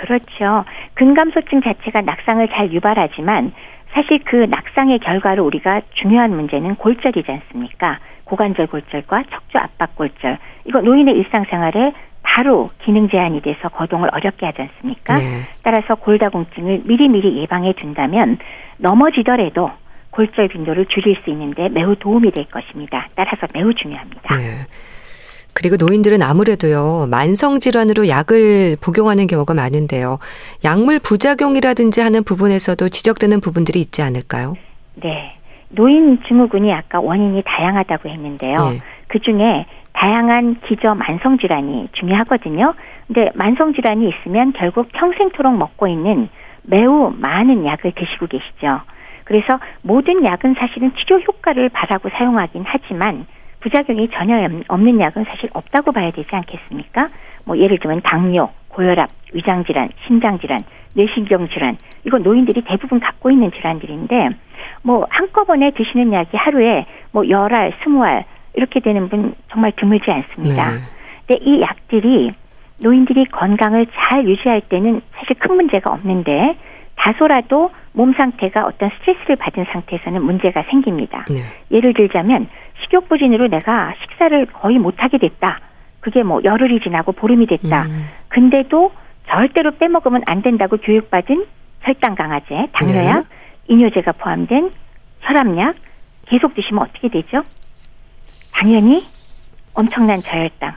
그렇죠. 0.02 0.64
근감소증 0.94 1.62
자체가 1.62 2.00
낙상을 2.00 2.46
잘 2.48 2.72
유발하지만 2.72 3.52
사실 3.92 4.18
그 4.24 4.36
낙상의 4.36 4.98
결과로 4.98 5.44
우리가 5.44 5.82
중요한 5.94 6.34
문제는 6.34 6.74
골절이지 6.76 7.30
않습니까? 7.30 7.98
고관절 8.24 8.66
골절과 8.66 9.24
척추 9.30 9.58
압박 9.58 9.94
골절. 9.94 10.38
이거 10.64 10.80
노인의 10.80 11.14
일상생활에 11.14 11.92
바로 12.22 12.68
기능 12.84 13.08
제한이 13.08 13.42
돼서 13.42 13.68
거동을 13.68 14.08
어렵게 14.12 14.46
하지 14.46 14.62
않습니까? 14.62 15.14
네. 15.14 15.46
따라서 15.62 15.94
골다공증을 15.94 16.82
미리미리 16.84 17.36
예방해 17.42 17.74
둔다면 17.74 18.38
넘어지더라도 18.78 19.70
골절 20.10 20.48
빈도를 20.48 20.86
줄일 20.86 21.16
수 21.22 21.30
있는데 21.30 21.68
매우 21.68 21.94
도움이 21.94 22.32
될 22.32 22.46
것입니다. 22.46 23.08
따라서 23.14 23.46
매우 23.54 23.72
중요합니다. 23.74 24.34
네. 24.34 24.66
그리고 25.54 25.76
노인들은 25.76 26.22
아무래도요, 26.22 27.08
만성질환으로 27.10 28.08
약을 28.08 28.76
복용하는 28.80 29.26
경우가 29.26 29.54
많은데요. 29.54 30.18
약물 30.64 30.98
부작용이라든지 31.00 32.00
하는 32.00 32.24
부분에서도 32.24 32.88
지적되는 32.88 33.40
부분들이 33.40 33.80
있지 33.80 34.02
않을까요? 34.02 34.54
네. 34.96 35.36
노인 35.68 36.20
증후군이 36.26 36.72
아까 36.72 37.00
원인이 37.00 37.42
다양하다고 37.44 38.08
했는데요. 38.08 38.72
예. 38.74 38.80
그 39.08 39.18
중에 39.20 39.66
다양한 39.92 40.60
기저 40.66 40.94
만성 40.94 41.38
질환이 41.38 41.88
중요하거든요. 41.92 42.74
근데 43.06 43.30
만성 43.34 43.74
질환이 43.74 44.08
있으면 44.08 44.52
결국 44.52 44.88
평생토록 44.92 45.56
먹고 45.56 45.86
있는 45.86 46.28
매우 46.62 47.12
많은 47.16 47.64
약을 47.66 47.92
드시고 47.92 48.26
계시죠. 48.26 48.80
그래서 49.24 49.58
모든 49.82 50.24
약은 50.24 50.54
사실은 50.58 50.92
치료 50.98 51.20
효과를 51.20 51.68
바라고 51.70 52.08
사용하긴 52.10 52.64
하지만 52.66 53.26
부작용이 53.62 54.08
전혀 54.12 54.48
없는 54.68 55.00
약은 55.00 55.24
사실 55.24 55.48
없다고 55.52 55.92
봐야 55.92 56.10
되지 56.10 56.28
않겠습니까? 56.30 57.08
뭐 57.44 57.56
예를 57.56 57.78
들면 57.78 58.02
당뇨, 58.02 58.50
고혈압, 58.68 59.08
위장 59.32 59.64
질환, 59.64 59.88
심장 60.06 60.38
질환, 60.38 60.60
뇌신경 60.94 61.48
질환 61.48 61.76
이거 62.04 62.18
노인들이 62.18 62.62
대부분 62.62 63.00
갖고 63.00 63.30
있는 63.30 63.50
질환들인데 63.52 64.30
뭐 64.82 65.06
한꺼번에 65.08 65.70
드시는 65.70 66.12
약이 66.12 66.36
하루에 66.36 66.86
뭐 67.12 67.24
열 67.28 67.54
알, 67.54 67.72
스무 67.82 68.04
알 68.04 68.24
이렇게 68.54 68.80
되는 68.80 69.08
분 69.08 69.34
정말 69.50 69.72
드물지 69.76 70.10
않습니다. 70.10 70.70
네. 70.72 70.78
근데 71.26 71.44
이 71.44 71.60
약들이 71.62 72.32
노인들이 72.78 73.26
건강을 73.26 73.86
잘 73.94 74.26
유지할 74.26 74.60
때는 74.62 75.00
사실 75.14 75.36
큰 75.38 75.54
문제가 75.54 75.92
없는데 75.92 76.56
다소라도 76.96 77.70
몸 77.92 78.14
상태가 78.14 78.64
어떤 78.66 78.90
스트레스를 78.90 79.36
받은 79.36 79.66
상태에서는 79.70 80.22
문제가 80.22 80.62
생깁니다. 80.70 81.26
네. 81.28 81.44
예를 81.70 81.94
들자면 81.94 82.48
식욕 82.82 83.08
부진으로 83.08 83.48
내가 83.48 83.94
식사를 84.02 84.46
거의 84.46 84.78
못하게 84.78 85.18
됐다. 85.18 85.60
그게 86.00 86.22
뭐 86.22 86.40
열흘이 86.42 86.80
지나고 86.80 87.12
보름이 87.12 87.46
됐다. 87.46 87.84
음. 87.84 88.08
근데도 88.28 88.92
절대로 89.28 89.72
빼먹으면 89.72 90.22
안 90.26 90.42
된다고 90.42 90.76
교육받은 90.78 91.46
혈당 91.82 92.14
강화제, 92.14 92.66
당뇨약, 92.72 93.26
이뇨제가 93.68 94.12
포함된 94.12 94.70
혈압약 95.20 95.76
계속 96.26 96.54
드시면 96.54 96.82
어떻게 96.82 97.08
되죠? 97.08 97.42
당연히 98.52 99.06
엄청난 99.74 100.20
저혈당, 100.20 100.74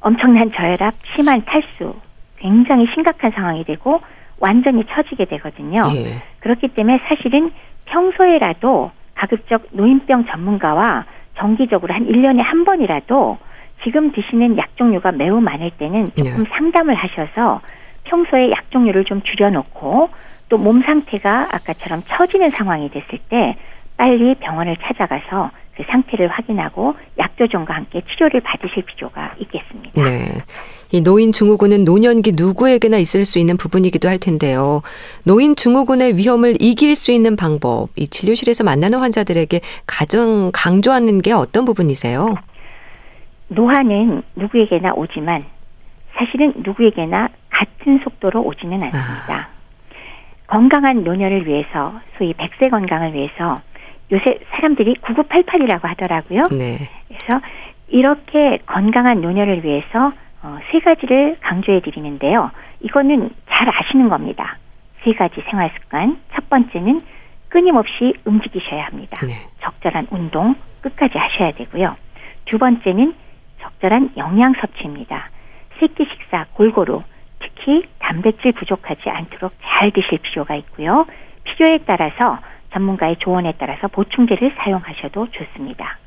엄청난 0.00 0.52
저혈압, 0.52 0.94
심한 1.14 1.42
탈수, 1.44 1.94
굉장히 2.36 2.86
심각한 2.94 3.30
상황이 3.32 3.64
되고 3.64 4.00
완전히 4.40 4.84
처지게 4.84 5.24
되거든요. 5.26 5.82
예. 5.94 6.22
그렇기 6.40 6.68
때문에 6.68 7.00
사실은 7.08 7.50
평소에라도 7.86 8.90
가급적 9.14 9.66
노인병 9.72 10.26
전문가와 10.26 11.04
정기적으로 11.36 11.94
한 11.94 12.06
1년에 12.06 12.42
한 12.42 12.64
번이라도 12.64 13.38
지금 13.84 14.12
드시는 14.12 14.56
약 14.58 14.76
종류가 14.76 15.12
매우 15.12 15.40
많을 15.40 15.70
때는 15.72 16.06
조금 16.16 16.44
네. 16.44 16.50
상담을 16.50 16.94
하셔서 16.94 17.60
평소에 18.04 18.50
약 18.50 18.70
종류를 18.70 19.04
좀 19.04 19.22
줄여놓고 19.22 20.10
또 20.48 20.56
몸 20.58 20.82
상태가 20.82 21.48
아까처럼 21.52 22.02
처지는 22.06 22.50
상황이 22.50 22.88
됐을 22.90 23.18
때 23.28 23.56
빨리 23.96 24.34
병원을 24.36 24.76
찾아가서 24.80 25.50
그 25.76 25.84
상태를 25.90 26.28
확인하고 26.28 26.94
약 27.18 27.36
조정과 27.36 27.74
함께 27.74 28.00
치료를 28.10 28.40
받으실 28.40 28.82
필요가 28.84 29.30
있겠습니다. 29.38 30.02
네. 30.02 30.42
이 30.90 31.02
노인 31.02 31.32
증후군은 31.32 31.84
노년기 31.84 32.32
누구에게나 32.34 32.96
있을 32.98 33.24
수 33.24 33.38
있는 33.38 33.56
부분이기도 33.56 34.08
할 34.08 34.18
텐데요. 34.18 34.82
노인 35.24 35.54
증후군의 35.54 36.16
위험을 36.16 36.56
이길 36.60 36.96
수 36.96 37.12
있는 37.12 37.36
방법, 37.36 37.88
이 37.96 38.08
진료실에서 38.08 38.64
만나는 38.64 38.98
환자들에게 38.98 39.60
가장 39.86 40.50
강조하는 40.52 41.20
게 41.20 41.32
어떤 41.32 41.64
부분이세요? 41.64 42.34
노화는 43.48 44.22
누구에게나 44.36 44.92
오지만 44.94 45.44
사실은 46.16 46.54
누구에게나 46.56 47.28
같은 47.50 48.00
속도로 48.02 48.42
오지는 48.42 48.82
않습니다. 48.82 49.48
건강한 50.46 51.04
노년을 51.04 51.46
위해서 51.46 52.00
소위 52.16 52.32
백세 52.32 52.68
건강을 52.70 53.12
위해서 53.12 53.60
요새 54.10 54.38
사람들이 54.50 54.94
9988이라고 55.02 55.82
하더라고요. 55.82 56.44
네. 56.50 56.88
그래서 57.06 57.44
이렇게 57.88 58.58
건강한 58.66 59.20
노년을 59.20 59.64
위해서 59.64 60.10
어, 60.42 60.58
세 60.70 60.80
가지를 60.80 61.38
강조해 61.40 61.80
드리는데요. 61.80 62.50
이거는 62.80 63.30
잘 63.50 63.68
아시는 63.68 64.08
겁니다. 64.08 64.56
세 65.02 65.12
가지 65.12 65.42
생활 65.50 65.70
습관. 65.74 66.18
첫 66.32 66.48
번째는 66.48 67.02
끊임없이 67.48 68.14
움직이셔야 68.24 68.86
합니다. 68.86 69.18
네. 69.26 69.34
적절한 69.60 70.08
운동 70.10 70.54
끝까지 70.80 71.16
하셔야 71.18 71.52
되고요. 71.52 71.96
두 72.44 72.58
번째는 72.58 73.14
적절한 73.60 74.12
영양 74.16 74.54
섭취입니다. 74.54 75.30
새끼 75.78 76.06
식사 76.10 76.46
골고루 76.54 77.02
특히 77.40 77.84
단백질 77.98 78.52
부족하지 78.52 79.08
않도록 79.10 79.52
잘 79.62 79.90
드실 79.90 80.18
필요가 80.18 80.54
있고요. 80.56 81.06
필요에 81.44 81.78
따라서 81.86 82.38
전문가의 82.72 83.16
조언에 83.16 83.54
따라서 83.58 83.88
보충제를 83.88 84.54
사용하셔도 84.58 85.28
좋습니다. 85.30 85.98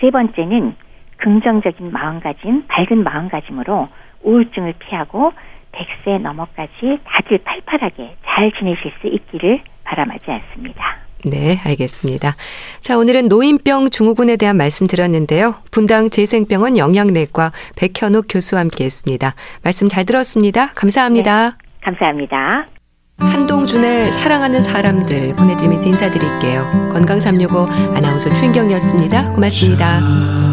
세 0.00 0.10
번째는 0.10 0.74
긍정적인 1.18 1.92
마음가짐, 1.92 2.64
밝은 2.68 3.04
마음가짐으로 3.04 3.88
우울증을 4.22 4.74
피하고 4.78 5.32
100세 5.72 6.20
넘어까지 6.20 6.98
다들 7.04 7.38
팔팔하게 7.38 8.16
잘 8.24 8.52
지내실 8.52 8.92
수 9.00 9.06
있기를 9.06 9.60
바람하지 9.84 10.24
않습니다. 10.30 10.98
네, 11.24 11.58
알겠습니다. 11.64 12.34
자, 12.80 12.96
오늘은 12.96 13.28
노인병 13.28 13.90
증후군에 13.90 14.36
대한 14.36 14.56
말씀 14.56 14.86
들었는데요. 14.86 15.56
분당 15.70 16.10
재생병원 16.10 16.78
영양내과 16.78 17.52
백현욱 17.76 18.26
교수와 18.28 18.60
함께 18.60 18.84
했습니다. 18.84 19.34
말씀 19.62 19.88
잘 19.88 20.04
들었습니다. 20.04 20.68
감사합니다. 20.74 21.50
네, 21.50 21.56
감사합니다. 21.82 22.68
한동준의 23.18 24.12
사랑하는 24.12 24.62
사람들 24.62 25.34
보내드리면서 25.34 25.88
인사드릴게요. 25.88 26.90
건강365 26.92 27.96
아나운서 27.96 28.32
최인경이었습니다. 28.32 29.32
고맙습니다. 29.32 30.47